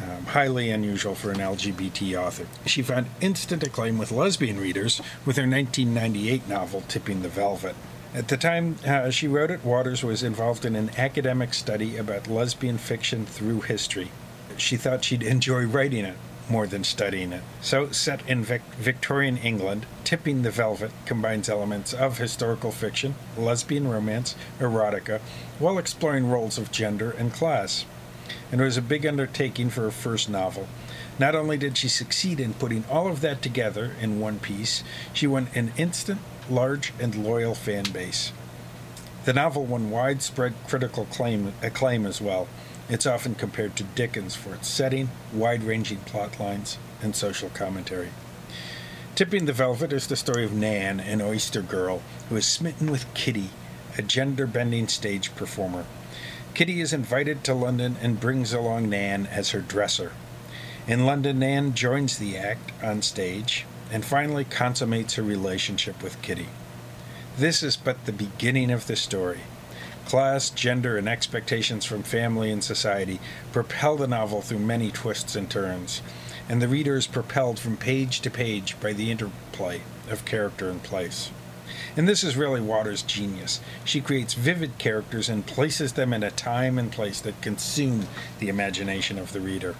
[0.00, 2.46] Um, highly unusual for an LGBT author.
[2.66, 7.74] She found instant acclaim with lesbian readers with her 1998 novel, Tipping the Velvet.
[8.14, 12.28] At the time uh, she wrote it, Waters was involved in an academic study about
[12.28, 14.12] lesbian fiction through history.
[14.56, 16.16] She thought she'd enjoy writing it
[16.48, 17.42] more than studying it.
[17.60, 23.88] So, set in Vic- Victorian England, Tipping the Velvet combines elements of historical fiction, lesbian
[23.88, 25.20] romance, erotica,
[25.58, 27.84] while exploring roles of gender and class
[28.50, 30.68] and it was a big undertaking for her first novel.
[31.18, 34.82] Not only did she succeed in putting all of that together in one piece,
[35.12, 38.32] she won an instant, large, and loyal fan base.
[39.24, 42.48] The novel won widespread critical claim, acclaim as well.
[42.88, 48.08] It's often compared to Dickens for its setting, wide ranging plot lines, and social commentary.
[49.14, 53.12] Tipping the Velvet is the story of Nan, an oyster girl, who is smitten with
[53.14, 53.50] Kitty,
[53.98, 55.84] a gender bending stage performer.
[56.58, 60.10] Kitty is invited to London and brings along Nan as her dresser.
[60.88, 66.48] In London, Nan joins the act on stage and finally consummates her relationship with Kitty.
[67.36, 69.42] This is but the beginning of the story.
[70.04, 73.20] Class, gender, and expectations from family and society
[73.52, 76.02] propel the novel through many twists and turns,
[76.48, 80.82] and the reader is propelled from page to page by the interplay of character and
[80.82, 81.30] place.
[81.96, 83.60] And this is really Waters' genius.
[83.84, 88.06] She creates vivid characters and places them in a time and place that consume
[88.38, 89.74] the imagination of the reader.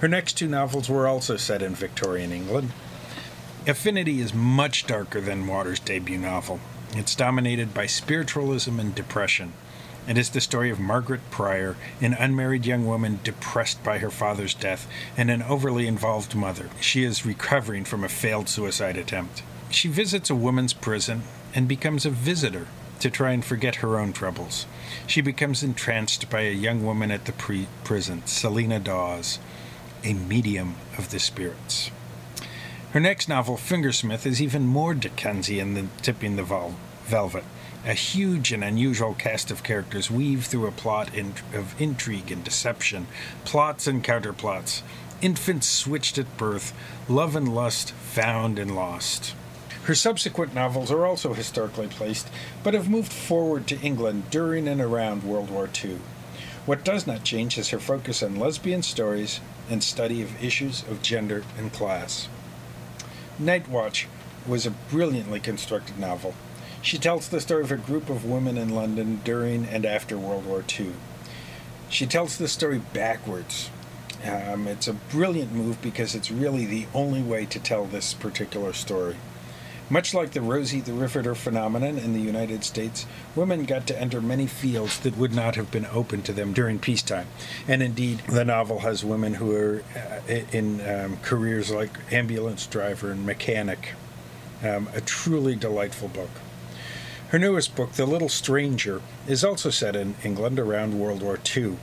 [0.00, 2.72] Her next two novels were also set in Victorian England.
[3.66, 6.60] Affinity is much darker than Waters' debut novel.
[6.92, 9.52] It's dominated by spiritualism and depression.
[10.08, 14.54] It is the story of Margaret Prior, an unmarried young woman depressed by her father's
[14.54, 16.70] death and an overly involved mother.
[16.80, 19.42] She is recovering from a failed suicide attempt.
[19.70, 21.22] She visits a woman's prison
[21.54, 22.68] and becomes a visitor
[23.00, 24.66] to try and forget her own troubles.
[25.06, 29.38] She becomes entranced by a young woman at the pre- prison, Selina Dawes,
[30.02, 31.90] a medium of the spirits.
[32.92, 37.44] Her next novel, Fingersmith, is even more Dickensian than Tipping the Vel- Velvet.
[37.84, 42.42] A huge and unusual cast of characters weave through a plot in- of intrigue and
[42.42, 43.06] deception,
[43.44, 44.82] plots and counterplots,
[45.20, 46.72] infants switched at birth,
[47.08, 49.34] love and lust found and lost.
[49.88, 52.28] Her subsequent novels are also historically placed,
[52.62, 55.96] but have moved forward to England during and around World War II.
[56.66, 61.00] What does not change is her focus on lesbian stories and study of issues of
[61.00, 62.28] gender and class.
[63.38, 64.08] Night Watch
[64.46, 66.34] was a brilliantly constructed novel.
[66.82, 70.44] She tells the story of a group of women in London during and after World
[70.44, 70.92] War II.
[71.88, 73.70] She tells the story backwards.
[74.22, 78.74] Um, it's a brilliant move because it's really the only way to tell this particular
[78.74, 79.16] story.
[79.90, 84.20] Much like the Rosie the Riveter phenomenon in the United States, women got to enter
[84.20, 87.26] many fields that would not have been open to them during peacetime.
[87.66, 93.10] And indeed, the novel has women who are uh, in um, careers like ambulance driver
[93.10, 93.94] and mechanic.
[94.62, 96.30] Um, a truly delightful book.
[97.28, 101.76] Her newest book, The Little Stranger, is also set in England around World War II,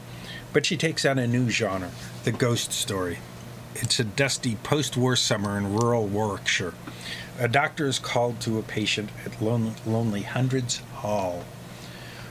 [0.53, 1.91] but she takes on a new genre,
[2.23, 3.19] the ghost story.
[3.77, 6.73] It's a dusty post war summer in rural Warwickshire.
[7.37, 11.43] A doctor is called to a patient at Lon- Lonely Hundreds Hall.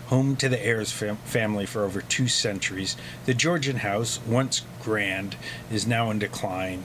[0.06, 5.36] Home to the Ayres fam- family for over two centuries, the Georgian house, once grand,
[5.70, 6.84] is now in decline.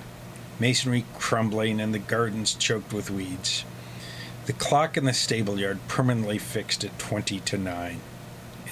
[0.60, 3.64] Masonry crumbling and the gardens choked with weeds.
[4.46, 8.02] The clock in the stable yard permanently fixed at 20 to 9.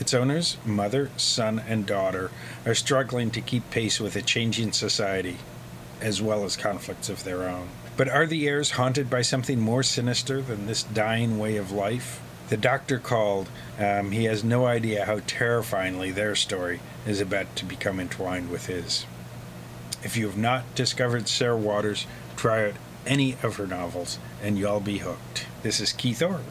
[0.02, 2.30] Its owners, mother, son, and daughter,
[2.66, 5.38] are struggling to keep pace with a changing society,
[6.02, 7.70] as well as conflicts of their own.
[7.96, 12.22] But are the Ayres haunted by something more sinister than this dying way of life?
[12.50, 13.50] The doctor called.
[13.80, 18.68] Um, he has no idea how terrifyingly their story is about to become entwined with
[18.68, 19.06] his.
[20.04, 22.06] If you have not discovered Sarah Waters,
[22.36, 25.48] try out any of her novels and you'll be hooked.
[25.64, 26.42] This is Keith Orr.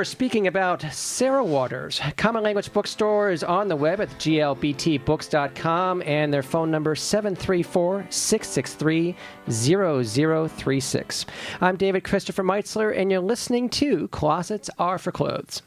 [0.00, 2.00] Thor speaking about Sarah Waters.
[2.16, 9.14] Common Language Bookstore is on the web at glbtbooks.com and their phone number 734 663
[9.50, 11.26] 0036.
[11.60, 15.60] I'm David Christopher Meitzler, and you're listening to Closets Are for Clothes.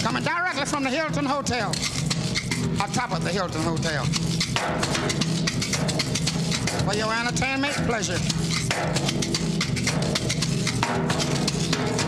[0.00, 1.68] Coming directly from the Hilton Hotel.
[2.80, 4.06] On top of the Hilton Hotel.
[6.88, 8.14] For your entertainment, pleasure.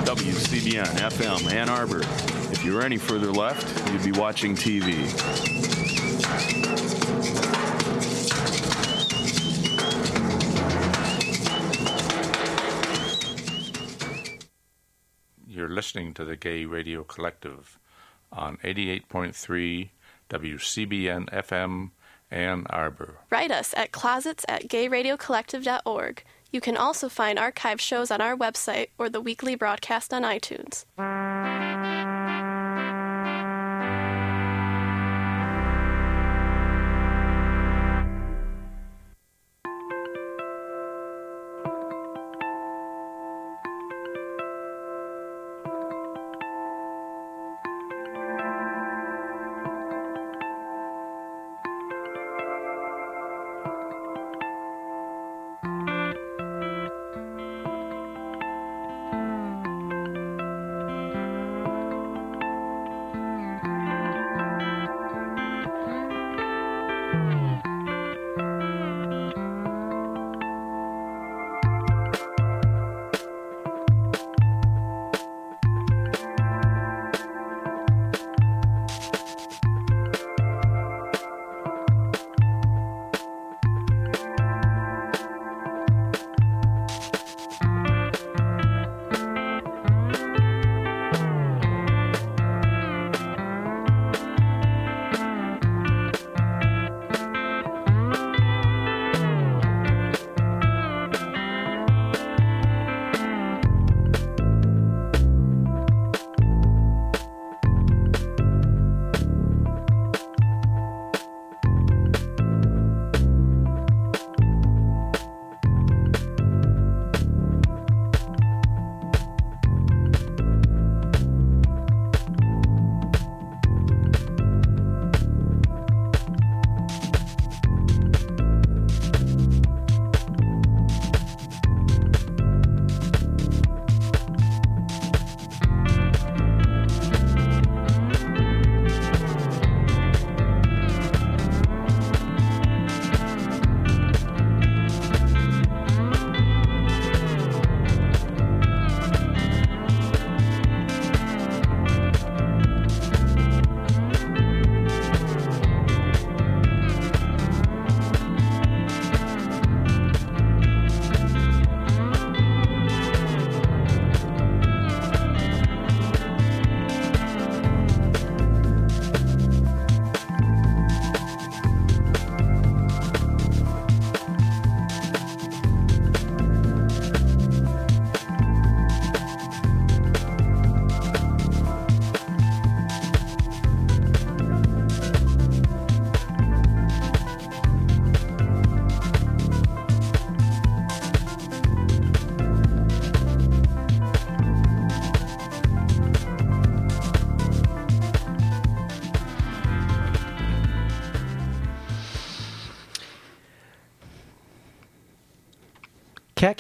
[0.06, 2.00] WCBN FM Ann Arbor.
[2.50, 5.04] If you were any further left, you'd be watching TV.
[15.46, 17.78] You're listening to the Gay Radio Collective
[18.32, 19.90] on 88.3
[20.30, 21.90] WCBN FM
[22.30, 23.18] Ann Arbor.
[23.30, 26.24] Write us at closets at gayradiocollective.org.
[26.52, 30.84] You can also find archive shows on our website or the weekly broadcast on iTunes.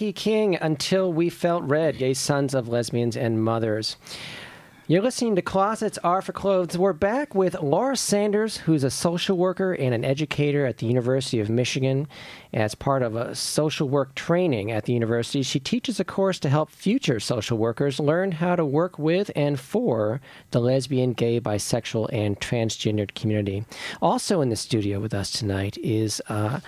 [0.00, 3.98] Jackie King, Until We Felt Red, Gay Sons of Lesbians and Mothers.
[4.86, 6.76] You're listening to Closets Are for Clothes.
[6.76, 11.38] We're back with Laura Sanders, who's a social worker and an educator at the University
[11.38, 12.08] of Michigan.
[12.52, 16.48] As part of a social work training at the university, she teaches a course to
[16.48, 20.20] help future social workers learn how to work with and for
[20.50, 23.64] the lesbian, gay, bisexual, and transgendered community.
[24.02, 26.58] Also in the studio with us tonight is uh,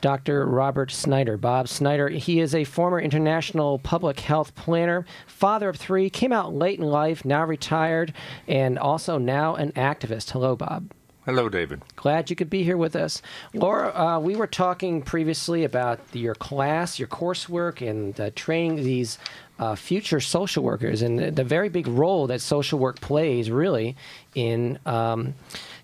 [0.00, 0.46] Dr.
[0.46, 1.36] Robert Snyder.
[1.36, 6.54] Bob Snyder, he is a former international public health planner, father of three, came out
[6.54, 8.12] late in life, now retired,
[8.48, 10.30] and also now an activist.
[10.30, 10.92] Hello, Bob.
[11.26, 11.82] Hello, David.
[11.96, 13.20] Glad you could be here with us.
[13.52, 19.18] Laura, uh, we were talking previously about your class, your coursework, and uh, training these
[19.60, 23.94] uh, future social workers and the, the, very big role that social work plays, really,
[24.34, 25.34] in um,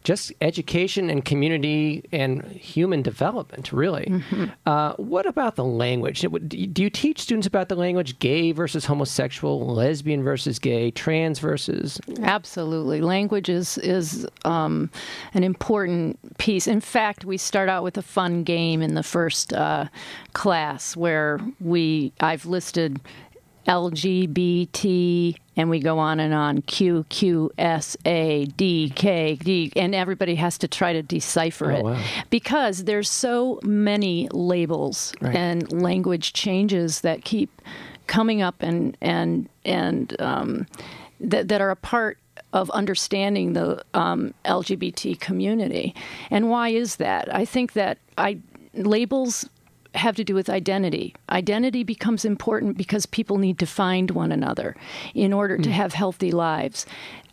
[0.02, 4.06] just education and community and human development, really.
[4.06, 4.44] Mm-hmm.
[4.64, 6.22] Uh, what about the language?
[6.22, 12.00] Do you teach students about the language gay versus homosexual, lesbian versus gay, trans versus?
[12.22, 13.02] Absolutely.
[13.02, 14.90] Language is, is um,
[15.34, 16.66] an important piece.
[16.66, 19.86] In fact, we start out with a fun game in the first uh,
[20.32, 23.00] class where we I've listed
[23.66, 29.94] LGBT, and we go on and on Q, Q, S, A, D, K, D, and
[29.94, 32.02] everybody has to try to decipher oh, it wow.
[32.30, 35.34] because there's so many labels right.
[35.34, 37.62] and language changes that keep
[38.06, 40.66] coming up and and and um,
[41.20, 42.18] that that are a part
[42.52, 45.94] of understanding the um, LGBT community.
[46.30, 47.34] And why is that?
[47.34, 48.38] I think that I
[48.74, 49.48] labels
[49.96, 51.14] have to do with identity.
[51.30, 54.76] Identity becomes important because people need to find one another
[55.14, 55.72] in order to mm.
[55.72, 56.86] have healthy lives.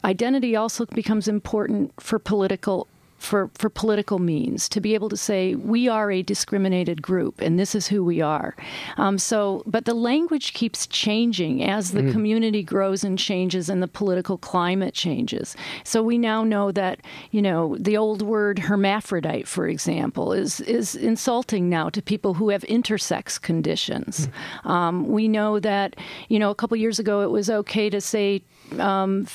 [0.03, 2.88] Identity also becomes important for political
[3.24, 7.57] for, for political means to be able to say we are a discriminated group and
[7.57, 8.55] this is who we are.
[8.97, 12.11] Um, so, but the language keeps changing as the mm.
[12.11, 15.55] community grows and changes and the political climate changes.
[15.84, 16.99] So we now know that
[17.32, 22.49] you know the old word hermaphrodite, for example, is is insulting now to people who
[22.49, 24.28] have intersex conditions.
[24.28, 24.69] Mm.
[24.69, 25.95] Um, we know that
[26.28, 28.41] you know a couple years ago it was okay to say
[28.80, 29.26] um,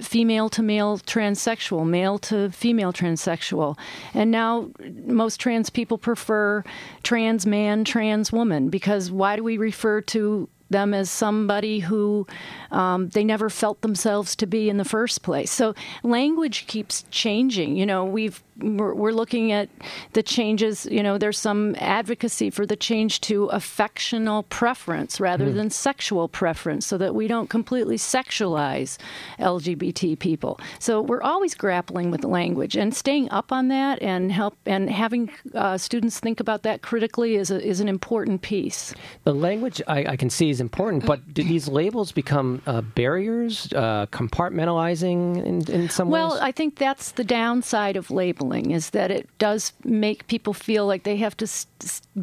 [0.00, 3.78] female to male transsexual, male to female transsexual.
[4.14, 4.70] And now
[5.06, 6.64] most trans people prefer
[7.02, 12.26] trans man, trans woman, because why do we refer to them as somebody who
[12.70, 15.50] um, they never felt themselves to be in the first place.
[15.50, 17.76] So language keeps changing.
[17.76, 19.68] You know, we've we're, we're, looking at
[20.12, 20.86] the changes.
[20.90, 25.54] You know, there's some advocacy for the change to affectional preference rather mm.
[25.54, 28.98] than sexual preference, so that we don't completely sexualize
[29.38, 30.58] LGBT people.
[30.78, 35.30] So we're always grappling with language and staying up on that and help and having
[35.54, 38.94] uh, students think about that critically is a, is an important piece.
[39.24, 43.72] The language I, I can see is important, but do these labels become uh, barriers,
[43.74, 46.34] uh, compartmentalizing in, in some well, ways?
[46.34, 50.86] Well, I think that's the downside of labeling is that it does make people feel
[50.86, 51.46] like they have to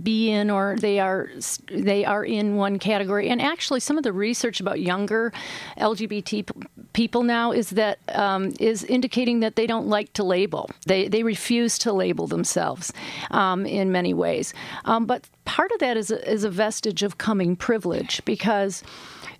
[0.01, 1.29] be in or they are
[1.71, 3.29] they are in one category.
[3.29, 5.31] And actually, some of the research about younger
[5.77, 6.49] LGBT
[6.93, 10.69] people now is that um, is indicating that they don't like to label.
[10.85, 12.93] They they refuse to label themselves
[13.31, 14.53] um, in many ways.
[14.85, 18.83] Um, but part of that is a, is a vestige of coming privilege because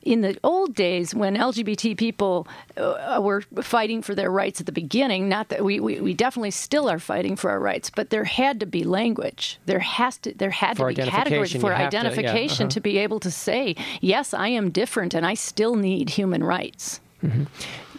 [0.04, 2.48] in the old days when LGBT people
[2.78, 6.52] uh, were fighting for their rights at the beginning, not that we, we, we, definitely
[6.52, 9.60] still are fighting for our rights, but there had to be language.
[9.66, 12.70] There has to there had for to be categories for identification to, yeah, uh-huh.
[12.70, 17.00] to, be able to say, yes, I am different and I still need human rights.
[17.24, 17.44] Mm-hmm.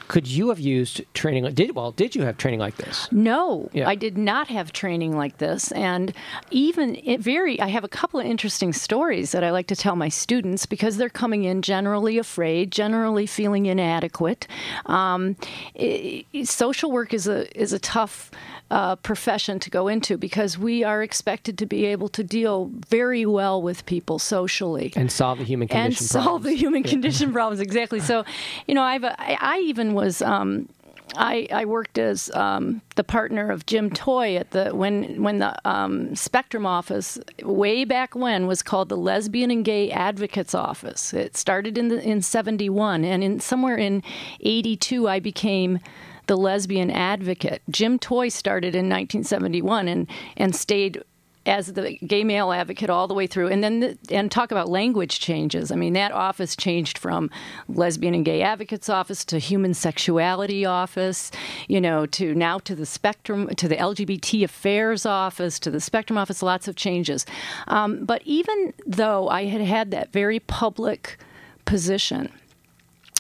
[0.08, 1.52] Could you have used training?
[1.54, 1.92] Did well?
[1.92, 3.08] Did you have training like this?
[3.10, 3.88] No, yeah.
[3.88, 6.12] I did not have training like this, and
[6.50, 7.60] even it very.
[7.60, 10.96] I have a couple of interesting stories that I like to tell my students because
[10.96, 14.46] they're coming in generally afraid, generally feeling inadequate.
[14.86, 15.36] Um,
[15.74, 18.30] it, social work is a is a tough
[18.70, 23.26] uh, profession to go into because we are expected to be able to deal very
[23.26, 26.24] well with people socially and solve the human condition and problems.
[26.26, 28.00] solve the human condition problems exactly.
[28.00, 28.24] So,
[28.66, 30.22] you know, I've I, I even was.
[30.22, 30.68] Um,
[31.16, 35.54] I, I, worked as um, the partner of Jim Toy at the when when the
[35.68, 41.12] um, Spectrum office way back when was called the Lesbian and Gay Advocates Office.
[41.12, 44.02] It started in the, in '71, and in somewhere in
[44.40, 45.78] '82, I became
[46.26, 47.62] the lesbian advocate.
[47.70, 50.06] Jim Toy started in 1971 and,
[50.36, 51.02] and stayed
[51.46, 54.68] as the gay male advocate all the way through, and then the, and talk about
[54.68, 55.70] language changes.
[55.70, 57.30] I mean, that office changed from
[57.68, 61.30] lesbian and gay advocates office to human sexuality office,
[61.68, 66.18] you know, to now to the spectrum to the LGBT affairs office to the spectrum
[66.18, 66.42] office.
[66.42, 67.26] Lots of changes,
[67.68, 71.18] um, but even though I had had that very public
[71.64, 72.30] position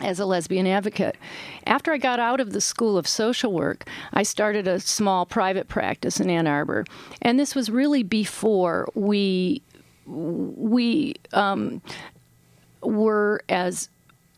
[0.00, 1.16] as a lesbian advocate.
[1.66, 5.68] After I got out of the School of Social Work, I started a small private
[5.68, 6.84] practice in Ann Arbor,
[7.22, 9.62] and this was really before we
[10.06, 11.80] we um,
[12.82, 13.88] were as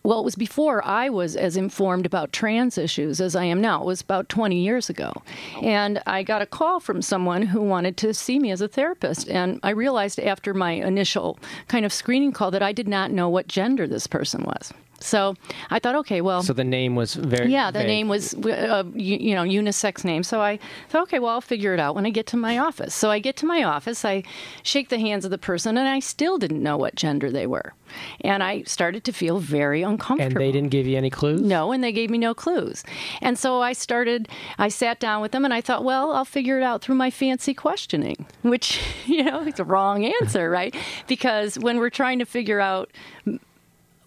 [0.07, 3.83] well, it was before I was as informed about trans issues as I am now.
[3.83, 5.13] It was about 20 years ago.
[5.61, 9.29] And I got a call from someone who wanted to see me as a therapist.
[9.29, 13.29] And I realized after my initial kind of screening call that I did not know
[13.29, 14.73] what gender this person was.
[15.01, 15.35] So
[15.71, 16.43] I thought, okay, well.
[16.43, 17.51] So the name was very.
[17.53, 17.89] Yeah, the vague.
[17.89, 20.23] name was, uh, you, you know, unisex name.
[20.23, 22.95] So I thought, okay, well, I'll figure it out when I get to my office.
[22.95, 24.23] So I get to my office, I
[24.63, 27.75] shake the hands of the person, and I still didn't know what gender they were.
[28.23, 30.25] And I started to feel very uncomfortable.
[30.25, 31.41] And they didn't give you any clues?
[31.41, 32.83] No, and they gave me no clues.
[33.21, 34.29] And so I started,
[34.59, 37.11] I sat down with them and I thought, well, I'll figure it out through my
[37.11, 40.75] fancy questioning, which, you know, it's a wrong answer, right?
[41.07, 42.91] Because when we're trying to figure out,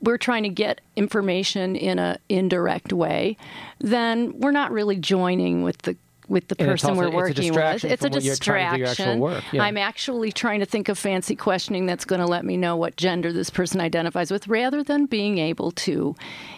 [0.01, 3.37] we're trying to get information in a indirect way,
[3.79, 5.97] then we're not really joining with the
[6.27, 7.83] with the person also- we're working with.
[7.83, 9.19] It's a from what you're trying to do your actual distraction.
[9.19, 9.63] work, yeah.
[9.63, 12.95] I'm actually trying to think of fancy questioning that's going to let me know what
[12.97, 16.15] gender this person identifies with rather than being able to,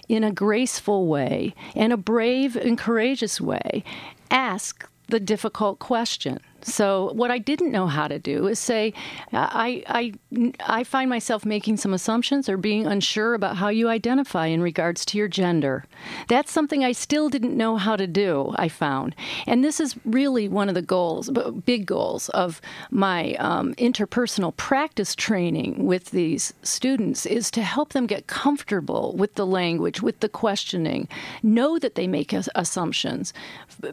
[0.09, 3.83] in a graceful way and a brave and courageous way,
[4.29, 6.39] ask the difficult question.
[6.63, 8.93] So what I didn't know how to do is say,
[9.33, 10.13] I, I,
[10.59, 15.05] I find myself making some assumptions or being unsure about how you identify in regards
[15.05, 15.85] to your gender.
[16.27, 18.53] That's something I still didn't know how to do.
[18.57, 19.15] I found,
[19.47, 21.29] and this is really one of the goals,
[21.65, 28.05] big goals of my um, interpersonal practice training with these students is to help them
[28.05, 31.07] get comfortable with the language, with the questioning,
[31.41, 33.33] know that they make assumptions,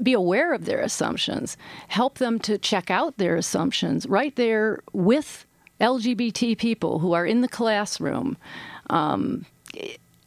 [0.02, 1.56] be aware of their assumptions,
[1.88, 5.46] help them to check out their assumptions right there with
[5.80, 8.36] LGBT people who are in the classroom,
[8.90, 9.46] um,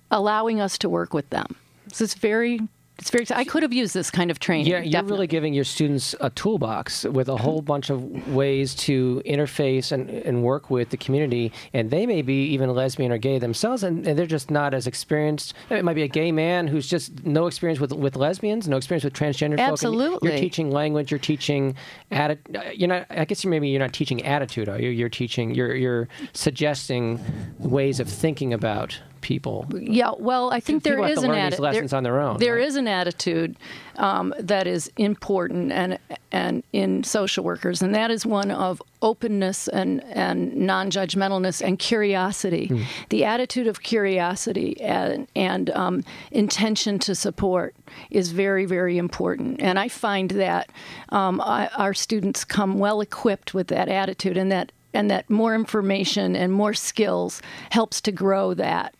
[0.09, 1.55] allowing us to work with them.
[1.91, 2.61] So it's very,
[3.01, 3.25] it's very.
[3.31, 4.67] I could have used this kind of training.
[4.67, 5.13] Yeah, you're definitely.
[5.13, 10.07] really giving your students a toolbox with a whole bunch of ways to interface and,
[10.09, 11.51] and work with the community.
[11.73, 14.85] And they may be even lesbian or gay themselves, and, and they're just not as
[14.85, 15.55] experienced.
[15.71, 19.03] It might be a gay man who's just no experience with, with lesbians, no experience
[19.03, 19.71] with transgender folk.
[19.71, 20.29] Absolutely.
[20.29, 21.09] You're teaching language.
[21.09, 21.75] You're teaching
[22.11, 22.61] attitude.
[22.75, 23.07] You're not.
[23.09, 24.69] I guess maybe you're not teaching attitude.
[24.69, 24.89] Are you?
[24.89, 25.55] You're teaching.
[25.55, 27.19] You're you're suggesting
[27.57, 29.67] ways of thinking about people.
[29.73, 31.51] Yeah, well, I think there is an attitude.
[31.51, 32.67] these atti- lessons there- on their own, There right?
[32.67, 33.55] is an attitude
[33.97, 35.97] um, that is important and
[36.31, 42.67] and in social workers, and that is one of openness and and non-judgmentalness and curiosity.
[42.67, 42.81] Hmm.
[43.09, 47.75] The attitude of curiosity and and um, intention to support
[48.09, 50.69] is very very important, and I find that
[51.09, 55.55] um, I, our students come well equipped with that attitude, and that and that more
[55.55, 58.93] information and more skills helps to grow that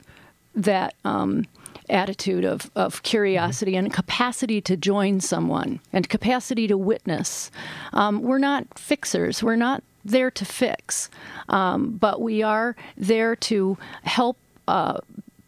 [0.56, 1.46] that um,
[1.90, 7.52] attitude of, of curiosity and capacity to join someone and capacity to witness.
[7.94, 9.44] Um, we're not fixers.
[9.44, 11.10] We're not there to fix,
[11.50, 14.38] um, but we are there to help.
[14.68, 15.00] Uh,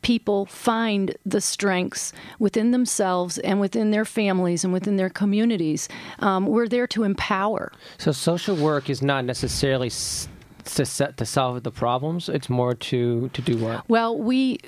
[0.02, 5.88] People find the strengths within themselves and within their families and within their communities.
[6.20, 7.72] Um, we're there to empower.
[8.00, 10.28] So social work is not necessarily s-
[10.76, 12.28] to set to solve the problems.
[12.28, 13.88] It's more to to do what?
[13.88, 14.60] Well, we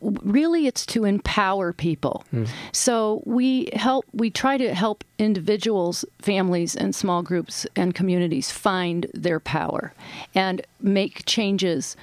[0.00, 2.24] really it's to empower people.
[2.30, 2.44] Hmm.
[2.72, 9.06] So we help we try to help individuals, families and small groups and communities find
[9.14, 9.92] their power
[10.34, 11.96] and make changes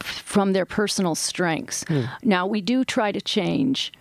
[0.00, 1.84] from their personal strengths.
[1.88, 2.04] Hmm.
[2.22, 3.92] Now, we do try to change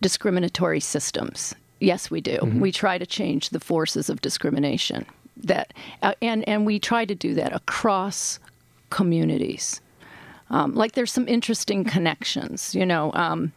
[0.00, 1.54] discriminatory systems.
[1.80, 2.38] Yes, we do.
[2.38, 2.60] Mm-hmm.
[2.60, 5.04] We try to change the forces of discrimination.
[5.36, 8.38] That uh, and and we try to do that across
[8.90, 9.80] communities.
[10.50, 13.12] Um, like there's some interesting connections, you know.
[13.14, 13.52] Um,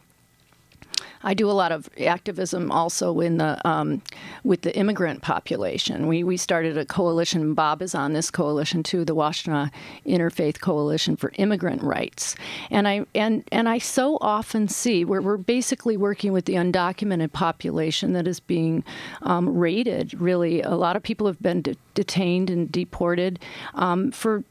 [1.22, 4.02] I do a lot of activism also in the um,
[4.42, 6.06] with the immigrant population.
[6.06, 7.52] We we started a coalition.
[7.52, 9.70] Bob is on this coalition too, the Washtenaw
[10.06, 12.36] Interfaith Coalition for Immigrant Rights.
[12.70, 17.32] And I and and I so often see where we're basically working with the undocumented
[17.32, 18.82] population that is being
[19.22, 20.18] um, raided.
[20.18, 23.38] Really, a lot of people have been de- detained and deported
[23.74, 24.42] um, for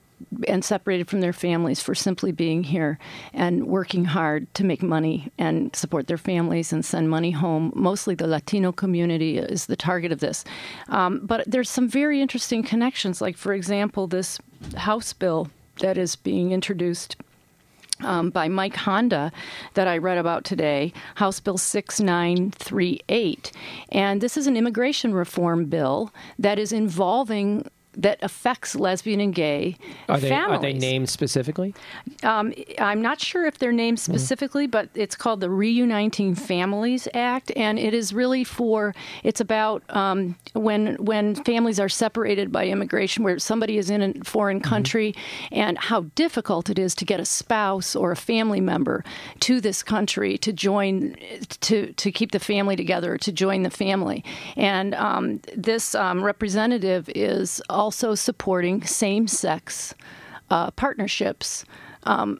[0.47, 2.99] and separated from their families for simply being here
[3.33, 7.71] and working hard to make money and support their families and send money home.
[7.75, 10.43] Mostly the Latino community is the target of this.
[10.89, 14.39] Um, but there's some very interesting connections, like, for example, this
[14.75, 15.49] House bill
[15.79, 17.15] that is being introduced
[18.01, 19.31] um, by Mike Honda
[19.73, 23.51] that I read about today, House Bill 6938.
[23.89, 27.69] And this is an immigration reform bill that is involving
[27.99, 29.75] that affects lesbian and gay
[30.07, 30.57] Are they, families.
[30.57, 31.73] are they named specifically?
[32.23, 34.13] Um, I'm not sure if they're named Mm-hmm.
[34.13, 38.93] specifically, but it's called the Reuniting Families Act, and it is really for
[39.23, 44.13] it's about um, when when families are separated by immigration, where somebody is in a
[44.23, 44.69] foreign Mm-hmm.
[44.69, 45.15] country,
[45.51, 49.03] and how difficult it is to get a spouse or a family member
[49.41, 51.15] to this country to join
[51.61, 54.23] to to keep the family together, to join the family,
[54.55, 59.93] and um, this um, representative is also supporting same-sex
[60.49, 61.65] uh, partnerships
[62.03, 62.39] um,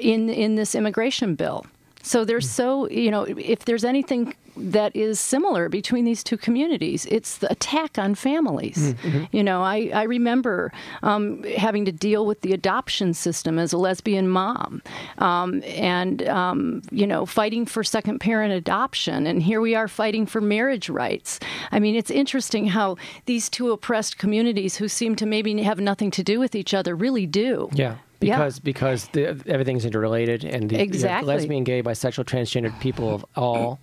[0.00, 1.66] in in this immigration bill.
[2.02, 7.06] So there's so you know if there's anything that is similar between these two communities,
[7.06, 8.94] it's the attack on families.
[9.32, 10.72] You know, I I remember
[11.02, 14.82] um, having to deal with the adoption system as a lesbian mom,
[15.18, 20.26] um, and um, you know fighting for second parent adoption, and here we are fighting
[20.26, 21.40] for marriage rights.
[21.72, 22.96] I mean, it's interesting how
[23.26, 26.94] these two oppressed communities who seem to maybe have nothing to do with each other
[26.94, 27.68] really do.
[27.72, 27.96] Yeah.
[28.22, 28.36] Yeah.
[28.36, 31.26] Because because the, everything's interrelated, and the you have Exactly.
[31.34, 33.80] lesbian, gay, bisexual, transgendered people of all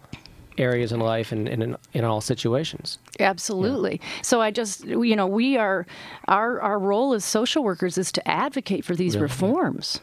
[0.58, 3.00] areas in life and, and in, in all situations.
[3.20, 4.02] Absolutely.
[4.22, 5.86] So I just, you know, we are,
[6.28, 10.02] our our role as social workers is to advocate for these reforms.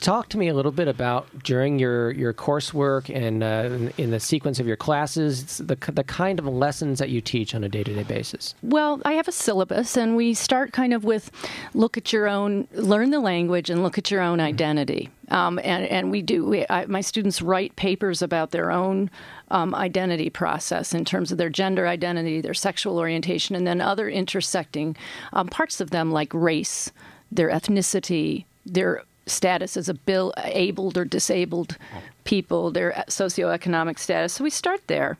[0.00, 4.10] Talk to me a little bit about during your, your coursework and uh, in, in
[4.12, 7.68] the sequence of your classes, the, the kind of lessons that you teach on a
[7.68, 8.54] day to day basis.
[8.62, 11.32] Well, I have a syllabus, and we start kind of with
[11.74, 15.10] look at your own, learn the language, and look at your own identity.
[15.30, 16.46] Um, and and we do.
[16.46, 19.10] We, I, my students write papers about their own
[19.50, 24.08] um, identity process in terms of their gender identity, their sexual orientation, and then other
[24.08, 24.96] intersecting
[25.32, 26.92] um, parts of them like race,
[27.32, 31.76] their ethnicity, their status as a bill abled or disabled
[32.24, 34.34] people, their socioeconomic status.
[34.34, 35.16] So we start there.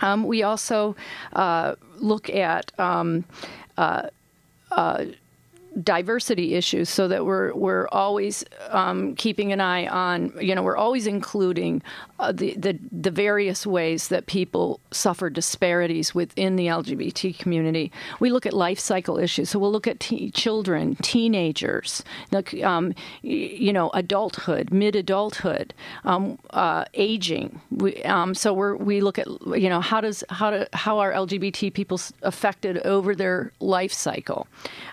[0.00, 0.96] Um, we also
[1.34, 3.24] uh, look at um,
[3.76, 4.08] uh,
[4.72, 5.04] uh,
[5.82, 10.76] diversity issues so that we're we're always um, keeping an eye on you know we're
[10.76, 11.82] always including
[12.20, 17.90] uh, the, the the various ways that people suffer disparities within the LGBT community.
[18.20, 22.94] We look at life cycle issues, so we'll look at te- children, teenagers, like, um,
[23.22, 27.60] you know, adulthood, mid adulthood, um, uh, aging.
[27.70, 31.12] We, um, so we're we look at you know how does how do how are
[31.12, 34.46] LGBT people affected over their life cycle.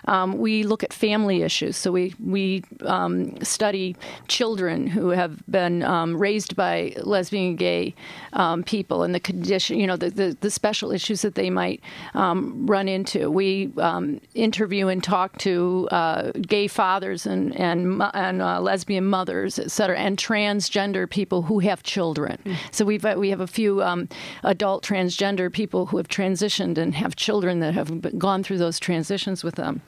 [0.06, 1.76] Um, we look at family issues.
[1.76, 2.64] So we we
[2.96, 3.94] um, study
[4.26, 6.74] children who have been um, raised by
[7.14, 7.94] lesbian and gay
[8.42, 11.80] um, people and the condition, you know, the, the, the special issues that they might
[12.14, 13.30] um, run into.
[13.30, 15.54] We um, interview and talk to
[15.90, 21.60] uh, gay fathers and and, and uh, lesbian mothers, et cetera, and transgender people who
[21.68, 22.36] have children.
[22.70, 24.08] So we've uh, we have a few um,
[24.42, 29.44] adult transgender people who have transitioned and have children that have gone through those transitions
[29.44, 29.80] with them.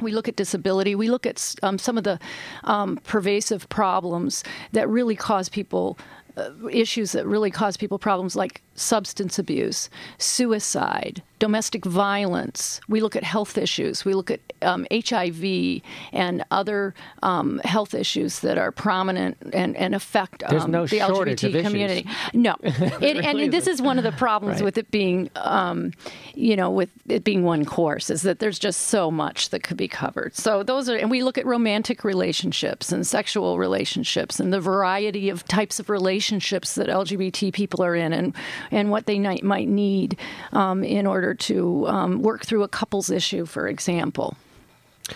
[0.00, 0.94] We look at disability.
[0.94, 2.18] We look at um, some of the
[2.64, 5.98] um, pervasive problems that really cause people
[6.36, 12.80] uh, issues that really cause people problems like substance abuse, suicide, domestic violence.
[12.88, 14.04] We look at health issues.
[14.04, 19.94] We look at um, HIV and other um, health issues that are prominent and, and
[19.94, 21.62] affect um, no the LGBT of issues.
[21.62, 22.06] community.
[22.34, 24.64] No, it, and this is one of the problems Right.
[24.64, 25.92] with it being, um,
[26.34, 29.76] you know, with it being one course is that there's just so much that could
[29.76, 30.34] be covered.
[30.34, 35.28] So those are, and we look at romantic relationships and sexual relationships and the variety
[35.28, 38.34] of types of relationships that LGBT people are in and
[38.70, 40.18] and what they might might need
[40.52, 44.36] um, in order to um, work through a couples issue, for example.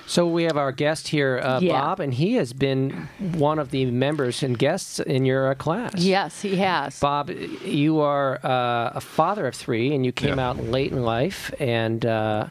[0.06, 1.78] So we have our guest here, uh, Yeah.
[1.78, 5.92] Bob, and he has been one of the members and guests in your uh, class.
[5.96, 6.98] Yes, he has.
[6.98, 10.48] Bob, you are uh, a father of three, and you came Yeah.
[10.48, 12.46] out late in life, and uh,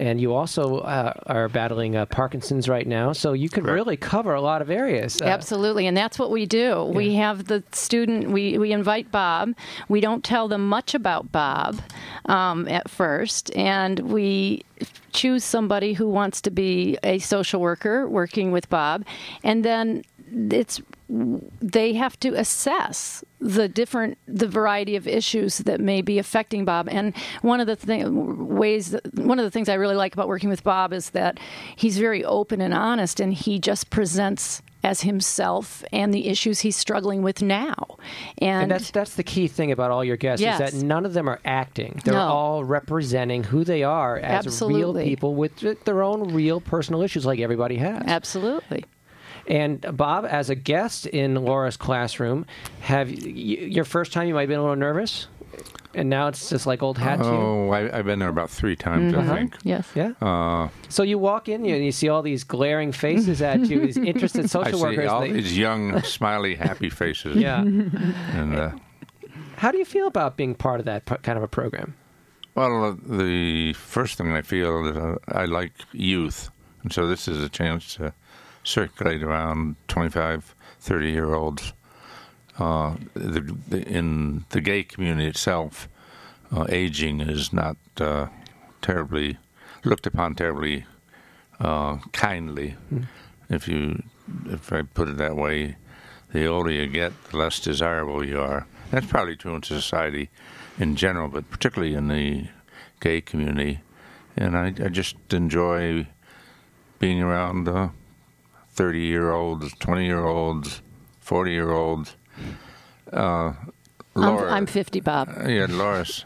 [0.00, 3.12] and you also uh, are battling uh, Parkinson's right now.
[3.12, 3.74] So you could Correct.
[3.74, 5.20] really cover a lot of areas.
[5.20, 6.84] Uh, Absolutely, and that's what we do.
[6.84, 8.30] We have the student.
[8.30, 9.54] We we invite Bob.
[9.88, 11.80] We don't tell them much about Bob
[12.26, 14.64] um, at first, and we
[15.12, 19.04] choose somebody who wants to be a social worker working with Bob,
[19.44, 20.80] and then it's
[21.60, 26.88] they have to assess the different the variety of issues that may be affecting Bob.
[26.90, 30.28] And one of the thing, ways that, one of the things I really like about
[30.28, 31.40] working with Bob is that
[31.74, 36.76] he's very open and honest, and he just presents as himself and the issues he's
[36.76, 37.74] struggling with now.
[38.38, 40.60] And, And that's that's the key thing about all your guests Yes.
[40.60, 42.00] is that none of them are acting.
[42.04, 42.20] They're No.
[42.28, 47.40] all representing who they are as real people with their own real personal issues, like
[47.40, 48.02] everybody has.
[48.06, 48.84] absolutely.
[49.46, 52.46] And Bob, as a guest in Laura's classroom,
[52.80, 55.26] have y- y- your first time you might have been a little nervous,
[55.94, 57.30] and now it's just like old hat to you.
[57.30, 59.30] Oh, I, I've been there about three times, Mm-hmm.
[59.30, 59.56] I think.
[59.64, 59.88] Yes.
[59.94, 60.12] Yeah.
[60.22, 63.80] Uh, So you walk in you- and you see all these glaring faces at you,
[63.86, 65.10] these interested social I social see workers.
[65.10, 67.36] all they- these young, smiley, happy faces.
[67.36, 67.60] yeah.
[67.62, 68.70] And uh,
[69.56, 71.94] How do you feel about being part of that kind of a program?
[72.54, 76.50] well, uh, the first thing I feel is uh, I like youth,
[76.82, 78.12] and so this is a chance to
[78.70, 81.72] circulate around 25, 30 year olds.
[82.58, 85.88] Uh, the, the, in the gay community itself,
[86.54, 88.26] uh, aging is not uh,
[88.82, 89.38] terribly
[89.84, 90.84] looked upon terribly
[91.58, 92.76] uh, kindly.
[93.48, 94.02] If you,
[94.46, 95.76] if I put it that way,
[96.32, 98.66] the older you get, the less desirable you are.
[98.90, 100.30] That's probably true in society
[100.78, 102.48] in general, but particularly in the
[103.00, 103.80] gay community.
[104.36, 106.06] And I, I just enjoy
[106.98, 107.88] being around uh,
[108.80, 110.80] 30 year olds, 20 year olds,
[111.20, 112.16] 40 year olds.
[113.12, 113.54] Uh, I'm,
[114.14, 115.28] Laura, I'm 50, Bob.
[115.46, 116.24] yeah, Laura's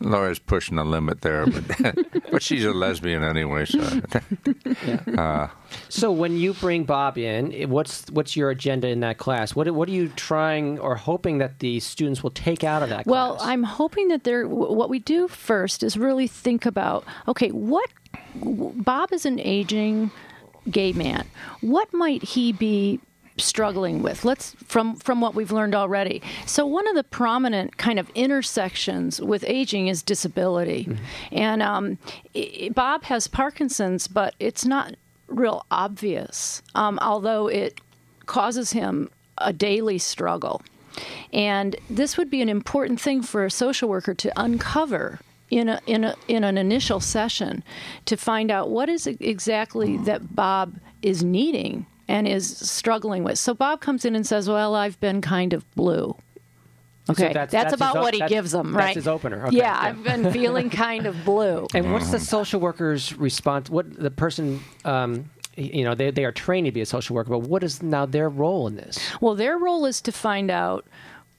[0.00, 1.96] Laura's pushing the limit there, but
[2.30, 3.80] but she's a lesbian anyway, so
[5.88, 9.56] So when you bring Bob in, what's what's your agenda in that class?
[9.56, 13.04] What what are you trying or hoping that the students will take out of that
[13.06, 13.48] Well, class?
[13.48, 14.46] I'm hoping that they're.
[14.48, 17.90] What we do first is really think about okay, what
[18.36, 20.10] Bob is an aging
[20.70, 21.26] gay man.
[21.60, 23.00] What might he be
[23.36, 24.24] struggling with?
[24.24, 26.20] Let's from from what we've learned already.
[26.46, 30.88] So one of the prominent kind of intersections with aging is disability,
[31.32, 31.98] and um,
[32.34, 34.94] i- i- Bob has Parkinson's, but it's not
[35.28, 36.60] real obvious.
[36.74, 37.80] Um, although it
[38.26, 39.08] causes him
[39.38, 40.60] a daily struggle.
[41.32, 45.80] And this would be an important thing for a social worker to uncover in a,
[45.86, 47.62] in a, in an initial session
[48.06, 53.38] to find out what is exactly that Bob is needing and is struggling with.
[53.38, 56.16] So Bob comes in and says, "Well, I've been kind of blue."
[57.08, 58.72] Okay, that's- that's, that's about o- what he gives them, right?
[58.74, 58.94] that's right?
[58.96, 59.46] his opener.
[59.46, 59.88] Okay, yeah, yeah.
[59.88, 61.66] I've been feeling kind of blue.
[61.74, 63.68] and what's the social worker's response?
[63.70, 67.30] What the person, um, you know, they they are trained to be a social worker,
[67.30, 68.98] but what is now their role in this?
[69.20, 70.84] Well, their role is to find out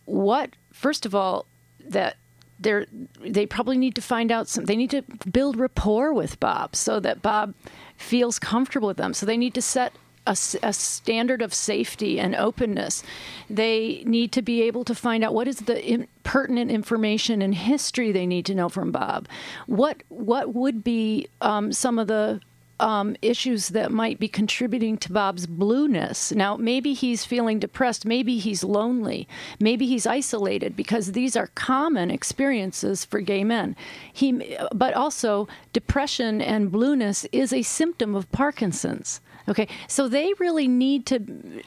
[0.05, 1.45] what, first of all,
[1.87, 2.17] that
[2.61, 2.85] they're
[3.25, 4.65] they probably need to find out some.
[4.65, 7.53] They need to build rapport with Bob so that Bob
[7.97, 9.13] feels comfortable with them.
[9.13, 9.93] So they need to set.
[10.27, 13.03] a standard of safety and openness.
[13.49, 17.55] They need to be able to find out what is the in, pertinent information and
[17.55, 19.27] history they need to know from Bob.
[19.65, 22.39] What what would be um, some of the
[22.81, 26.31] um, issues that might be contributing to Bob's blueness.
[26.31, 28.05] Now, maybe he's feeling depressed.
[28.05, 29.27] Maybe he's lonely.
[29.59, 33.75] Maybe he's isolated because these are common experiences for gay men.
[34.11, 39.21] He, but also, depression and blueness is a symptom of Parkinson's.
[39.47, 41.63] Okay, so they really need to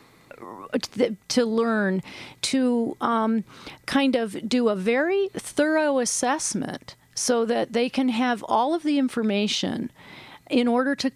[1.29, 2.03] to learn
[2.43, 3.45] to um,
[3.87, 8.99] kind of do a very thorough assessment so that they can have all of the
[8.99, 9.91] information
[10.51, 11.11] in order to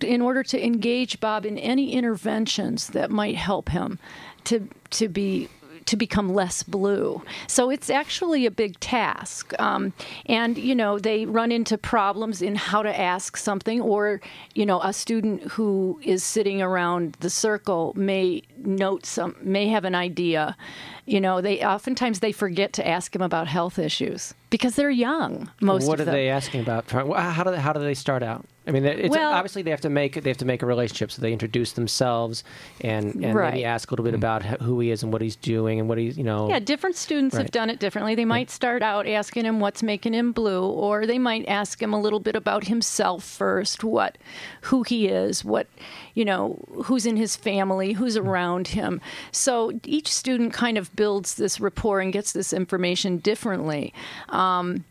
[0.00, 3.98] in order to engage Bob in any interventions that might help him
[4.44, 5.48] to to be
[5.84, 7.22] to become less blue.
[7.46, 9.52] So it's actually a big task.
[9.60, 9.92] Um,
[10.26, 14.20] and, you know, they run into problems in how to ask something, or,
[14.54, 19.84] you know, a student who is sitting around the circle may note some, may have
[19.84, 20.56] an idea.
[21.04, 25.50] You know, they oftentimes they forget to ask him about health issues because they're young.
[25.60, 26.88] Most what of are they asking about?
[26.90, 28.46] How do they, how do they start out?
[28.66, 31.10] I mean, it's Well- obviously they have to make they have to make a relationship,
[31.10, 32.44] so they introduce themselves
[32.80, 33.54] and and Right.
[33.54, 35.98] maybe ask a little bit about who he is and what he's doing and what
[35.98, 36.48] he's you know.
[36.48, 38.14] Yeah, different students have done it differently.
[38.14, 41.92] They might start out asking him what's making him blue, or they might ask him
[41.92, 44.16] a little bit about himself first, what,
[44.62, 45.66] who he is, what,
[46.14, 49.00] you know, who's in his family, who's around him.
[49.32, 53.92] So each student kind of builds this rapport and gets this information differently.
[54.28, 54.84] Um,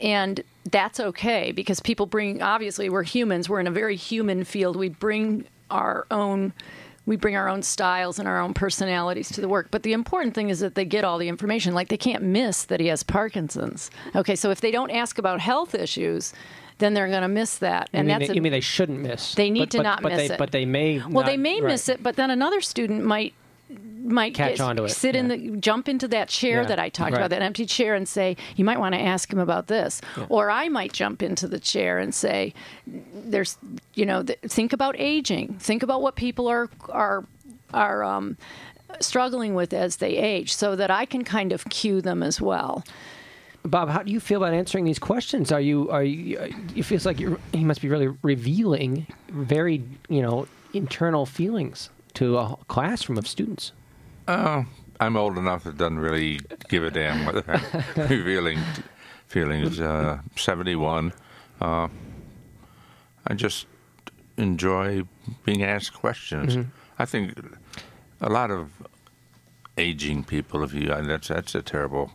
[0.00, 4.76] and that's okay because people bring obviously we're humans we're in a very human field
[4.76, 6.52] we bring our own
[7.06, 10.34] we bring our own styles and our own personalities to the work but the important
[10.34, 13.02] thing is that they get all the information like they can't miss that he has
[13.02, 16.32] parkinson's okay so if they don't ask about health issues
[16.78, 18.60] then they're going to miss that you and mean, that's they, a- you mean they
[18.60, 19.34] shouldn't miss?
[19.36, 21.00] they need But- to but- not but miss they, it But they may.
[21.08, 21.70] well, they may right.
[21.70, 23.32] miss it, but then another student might
[24.04, 26.88] might Catch get- onto it, sit in the jump into that chair Yeah, that I
[26.90, 27.18] talked right.
[27.18, 30.50] about, that empty chair, and say, "You might want to ask him about this," or
[30.50, 32.52] I might jump into the chair and say,
[32.86, 33.56] "There's,
[33.94, 35.56] you know, th- think about aging.
[35.58, 37.24] Think about what people are are
[37.72, 38.36] are." Um,
[39.00, 42.84] struggling with as they age so that I can kind of cue them as well.
[43.64, 45.50] Bob, how do you feel about answering these questions?
[45.50, 46.38] Are you are you?
[46.76, 52.38] It feels like you're, he must be really revealing very you know internal feelings to
[52.38, 53.72] a classroom of students.
[54.28, 54.64] Oh,
[55.00, 57.44] I'm old enough that doesn't really give a damn whether
[57.96, 58.58] I'm revealing
[59.26, 59.80] feelings.
[59.80, 61.12] Uh, 71.
[61.60, 61.88] Uh,
[63.26, 63.66] I just
[64.36, 65.02] enjoy
[65.44, 66.56] being asked questions.
[66.98, 67.32] I think
[68.20, 68.70] a lot of
[69.76, 72.10] aging people, if you, and that's that's a terrible.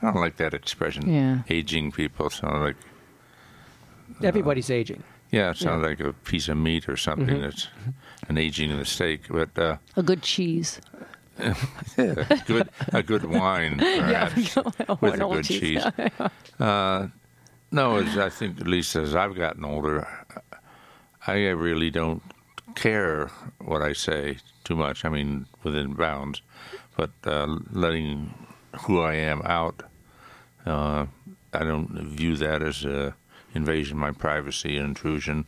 [0.00, 1.08] I don't like that expression.
[1.12, 1.42] Yeah.
[1.48, 2.76] Aging people sound like
[4.22, 5.02] Everybody's aging.
[5.30, 7.42] yeah, it sounds like a piece of meat or something Mm-hmm.
[7.42, 7.68] that's
[8.28, 9.22] an aging mistake.
[9.30, 10.80] But uh, A good cheese.
[12.46, 14.56] good a good wine, perhaps,
[14.88, 15.82] Or with a good cheese.
[15.82, 16.10] cheese.
[16.60, 17.08] Uh,
[17.70, 20.06] no, as I think at least as I've gotten older,
[21.26, 22.22] I really don't
[22.74, 25.04] care what I say too much.
[25.04, 26.42] I mean, within bounds,
[26.96, 28.34] but uh, letting
[28.82, 29.82] who I am out,
[30.66, 31.06] uh,
[31.52, 33.14] I don't view that as an
[33.54, 35.46] invasion of my privacy, an intrusion.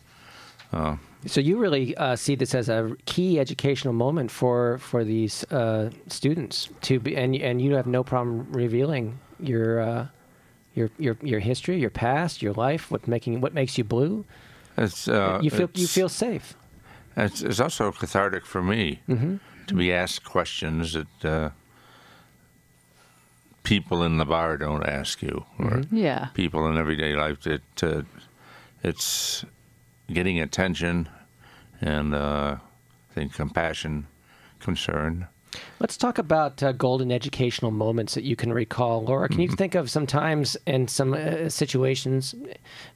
[1.26, 5.90] So you really uh, see this as a key educational moment for for these uh,
[6.08, 10.06] students to be, and and you have no problem revealing your uh,
[10.74, 14.24] your your your history, your past, your life, what making what makes you blue.
[14.76, 16.54] It's, uh, you feel you feel safe.
[17.16, 19.00] It's, it's also cathartic for me
[19.66, 21.50] to be asked questions that uh,
[23.62, 26.28] people in the bar don't ask you, or Yeah.
[26.34, 27.40] people in everyday life.
[27.42, 28.02] That uh,
[28.82, 29.44] it's
[30.12, 31.08] getting attention
[31.80, 32.56] and uh,
[33.10, 34.06] I think compassion,
[34.60, 35.28] concern.
[35.78, 39.28] Let's talk about uh, golden educational moments that you can recall, Laura.
[39.28, 42.34] Can you think of some times and some uh, situations,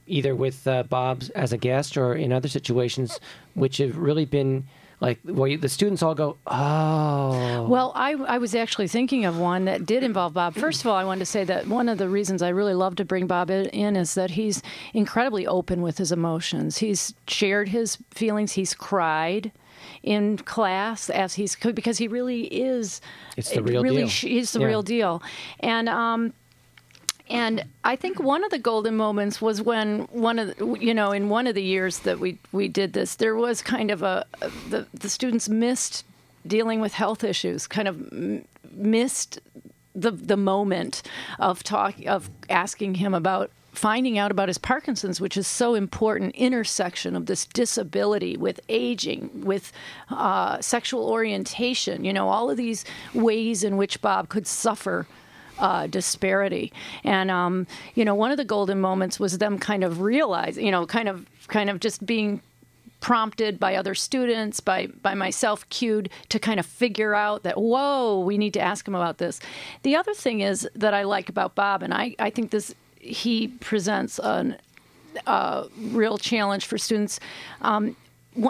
[0.07, 3.19] either with uh, Bob as a guest or in other situations,
[3.53, 4.67] which have really been
[5.01, 9.37] like where you, the students all go, "Oh, Well, I, I was actually thinking of
[9.37, 10.55] one that did involve Bob.
[10.55, 12.95] First of all, I wanted to say that one of the reasons I really love
[12.97, 14.61] to bring Bob in- is that he's
[14.93, 16.79] incredibly open with his emotions.
[16.79, 18.53] He's shared his feelings.
[18.53, 19.51] He's cried
[20.03, 22.99] in class as he's because he really is.
[23.37, 24.07] It's the real really deal.
[24.09, 24.65] He's the Yeah.
[24.67, 25.23] real deal,
[25.61, 26.33] and um,
[27.29, 31.11] and I think one of the golden moments was when one of the, you know
[31.11, 34.25] in one of the years that we we did this, there was kind of a
[34.69, 36.05] the the students missed
[36.45, 38.11] dealing with health issues, kind of
[38.71, 39.39] missed
[39.93, 41.03] the the moment
[41.37, 46.35] of talk of asking him about finding out about his Parkinson's, which is so important
[46.35, 49.71] intersection of this disability with aging, with
[50.09, 52.03] uh, sexual orientation.
[52.03, 55.07] You know, all of these ways in which Bob could suffer
[55.59, 56.71] uh, disparity.
[57.03, 60.71] And um, you know, one of the golden moments was them kind of realizing, you
[60.71, 62.41] know, kind of kind of just being
[63.01, 68.19] prompted by other students, by by myself cued to kind of figure out that whoa,
[68.19, 69.39] we need to ask him about this.
[69.83, 73.47] The other thing is that I like about Bob, and I I think this he
[73.47, 74.57] presents an
[75.25, 77.19] uh, real challenge for students.
[77.61, 77.95] Um,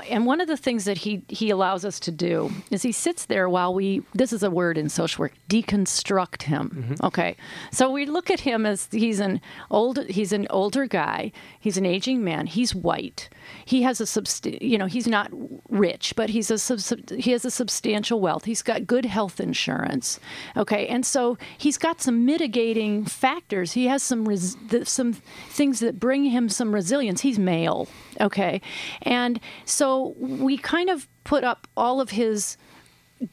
[0.10, 3.26] and one of the things that he he allows us to do is he sits
[3.26, 7.06] there while we this is a word in social work deconstruct him mm-hmm.
[7.06, 7.36] okay?
[7.72, 11.86] So we look at him as he's an old he's an older guy he's an
[11.86, 13.30] aging man he's white
[13.66, 15.32] he has a subst- you know he's not
[15.70, 18.46] rich but he's a sub- he has a substantial wealth.
[18.46, 20.20] He's got good health insurance
[20.58, 20.88] okay?
[20.88, 23.74] And so he's got some mitigating factors.
[23.74, 27.22] He has some res- the, some things that bring him some resilience.
[27.22, 27.88] He's male
[28.20, 28.62] okay?
[29.04, 32.58] And so we kind of put up all of his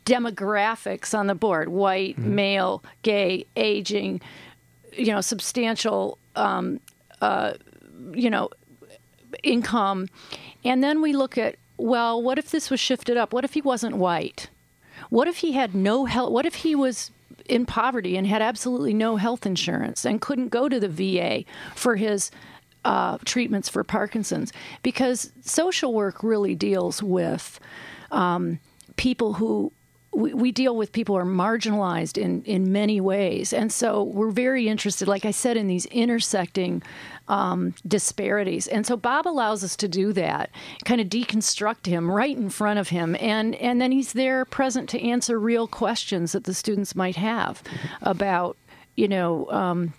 [0.04, 4.20] demographics on the board white male gay aging
[4.92, 6.80] you know substantial um,
[7.20, 7.52] uh,
[8.12, 8.50] you know
[9.46, 10.08] income
[10.64, 13.60] and then we look at well what if this was shifted up what if he
[13.60, 14.48] wasn't white
[15.10, 17.10] what if he had no health what if he was
[17.48, 21.44] in poverty and had absolutely no health insurance and couldn't go to the VA
[21.74, 22.30] for his
[22.84, 24.52] uh, treatments for Parkinson's?
[24.82, 27.60] Because social work really deals with
[28.10, 28.58] um,
[28.96, 29.72] people who
[30.12, 33.52] we, we deal with people who are marginalized in, in many ways.
[33.52, 36.82] And so we're very interested, like I said, in these intersecting
[37.28, 38.66] um, disparities.
[38.66, 40.50] And so Bob allows us to do that,
[40.84, 43.16] kind of deconstruct him right in front of him.
[43.20, 47.62] And, and then he's there present to answer real questions that the students might have
[48.02, 48.56] about,
[48.96, 49.92] you know, um,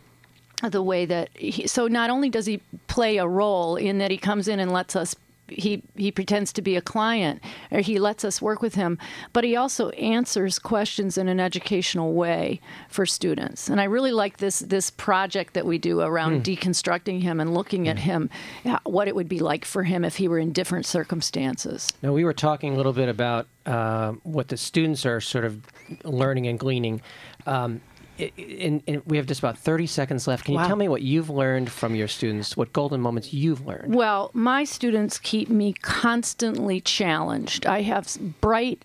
[0.63, 4.17] the way that he, so not only does he play a role in that he
[4.17, 5.15] comes in and lets us
[5.49, 7.41] he he pretends to be a client
[7.71, 8.97] or he lets us work with him
[9.33, 14.37] but he also answers questions in an educational way for students and i really like
[14.37, 16.41] this this project that we do around Hmm.
[16.41, 18.29] deconstructing him and looking at him
[18.65, 22.13] uh, what it would be like for him if he were in different circumstances Now,
[22.13, 25.61] we were talking a little bit about uh, what the students are sort of
[26.03, 27.01] learning and gleaning.
[27.45, 27.81] Um,
[28.19, 30.45] and, and we have just about 30 seconds left.
[30.45, 32.57] Can you tell me what you've learned from your students?
[32.57, 33.95] What golden moments you've learned?
[33.95, 37.65] Well, my students keep me constantly challenged.
[37.65, 38.83] I have bright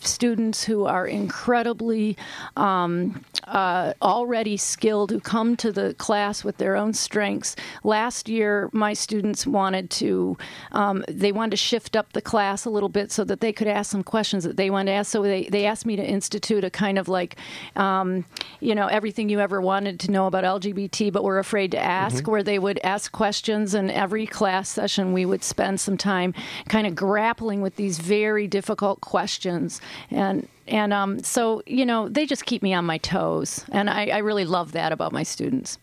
[0.00, 2.16] students who are incredibly
[2.56, 7.56] um, uh, already skilled who come to the class with their own strengths.
[7.84, 10.36] Last year, my students wanted to
[10.72, 13.68] um, they wanted to shift up the class a little bit so that they could
[13.68, 15.10] ask some questions that they wanted to ask.
[15.10, 17.36] So they, they asked me to institute a kind of like
[17.76, 18.24] um,
[18.60, 22.26] you know everything you ever wanted to know about LGBT, but were afraid to ask,
[22.26, 26.34] where they would ask questions, and every class session we would spend some time
[26.68, 29.61] kind of grappling with these very difficult questions
[30.10, 33.64] and and um, so you know they just keep me on my toes.
[33.70, 35.78] And I, I really love that about my students.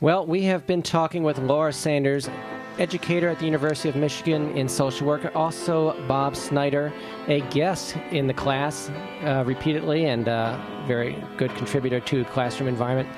[0.00, 2.28] Well, we have been talking with Laura Sanders,
[2.78, 6.92] educator at the University of Michigan in social work, also Bob Snyder,
[7.28, 8.90] a guest in the class
[9.22, 13.08] uh, repeatedly and uh, very good contributor to classroom environment.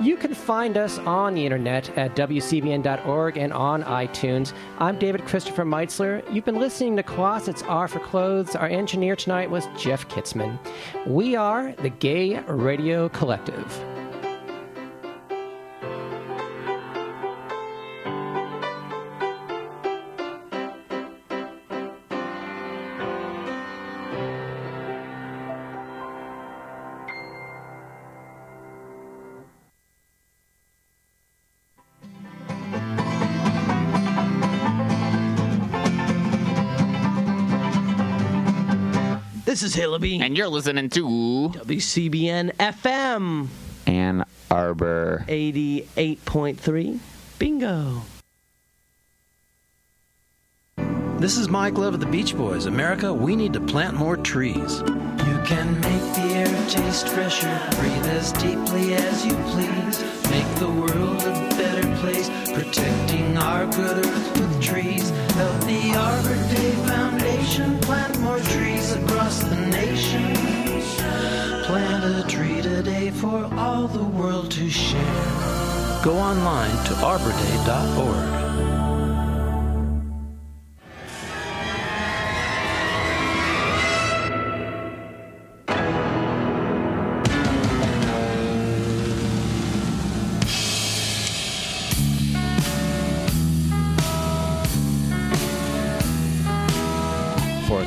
[0.00, 4.52] You can find us on the internet at wcbn.org and on iTunes.
[4.78, 6.22] I'm David Christopher Meitzler.
[6.32, 8.56] You've been listening to Closets Are for Clothes.
[8.56, 10.58] Our engineer tonight was Jeff Kitzman.
[11.06, 14.03] We are the Gay Radio Collective.
[39.54, 40.20] This is Hillaby.
[40.20, 43.46] And you're listening to WCBN FM
[43.86, 45.24] Ann Arbor.
[45.28, 46.98] 88.3.
[47.38, 48.02] Bingo.
[51.20, 52.66] This is Mike Love of the Beach Boys.
[52.66, 54.80] America, we need to plant more trees.
[54.80, 60.00] You can make the air taste fresher, breathe as deeply as you please.
[60.30, 61.53] Make the world a better place,
[62.54, 65.10] protecting our good earth with trees.
[65.10, 70.34] Help the Arbor Day Foundation plant more trees across the nation.
[71.64, 76.02] Plant a tree today for all the world to share.
[76.04, 78.73] Go online to arborday.org.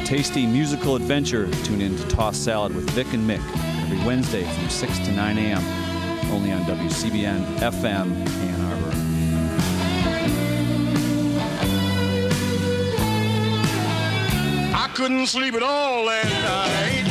[0.07, 3.41] tasty musical adventure, tune in to Toss Salad with Vic and Mick
[3.83, 6.31] every Wednesday from 6 to 9 a.m.
[6.31, 8.91] Only on WCBN FM Ann Arbor.
[14.77, 17.06] I couldn't sleep at all last night.